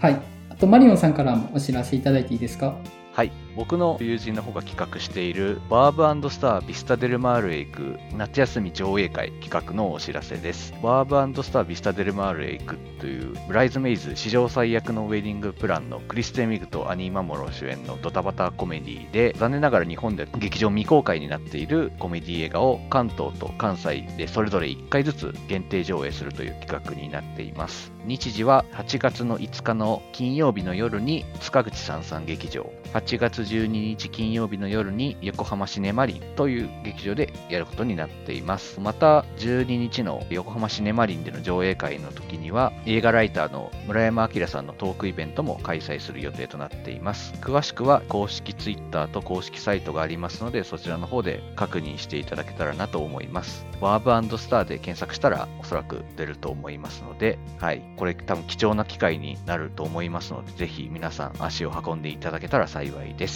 [0.00, 0.16] はい。
[0.50, 2.74] あと、マリオンさんからもお知らせいただいていいですか？
[3.12, 3.30] はい。
[3.56, 10.72] 僕の友人の方が企画しているバーブスタービスタデルマールへ行く夏休み上映会企画のお知らせです。
[10.82, 27.92] バーブスタービスタデルマールへ行くというブライズメイズ史上最悪のウェディングプランのクリステン・ミグとアニー・マモロ主演のドタバタコメディで残念ながら日本で劇場未公開になっているコメディ映画を関東と関西でそれぞれ1回ずつ限定上映するという企画になっています。
[28.04, 38.78] 日時は8月の5日の金曜日の夜に塚口さんさん劇場8月12日金曜日の夜に横浜シネマリンという劇場でやることになっています。
[38.78, 47.32] また12日の横浜シネマリンでの上映会の時には映画ライターの村山明さんのトークイベントも開催する予定となっています。
[47.40, 53.66] 詳しくは公式 Twitter と公式サイトがありますのでそちらの方で確認していただけたらなと思います。
[53.80, 57.82] ワーブスターで検索したらおそらく出ると思いますのではい。
[57.96, 63.29] これ多分貴重な機会になると思いますのでぜひ皆さん足を運んでいただけたら幸いです。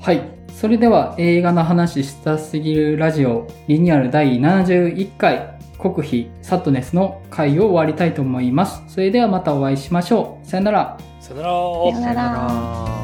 [0.00, 0.22] はい。
[0.48, 8.82] それでは映画の話したすぎるラジオリニューアル第71回国費サットネスの回を終わりたいと思います。
[8.88, 10.46] それではまたお会いしましょう。
[10.46, 10.98] さよなら。
[11.20, 11.50] さよなら。
[11.50, 13.03] さよならら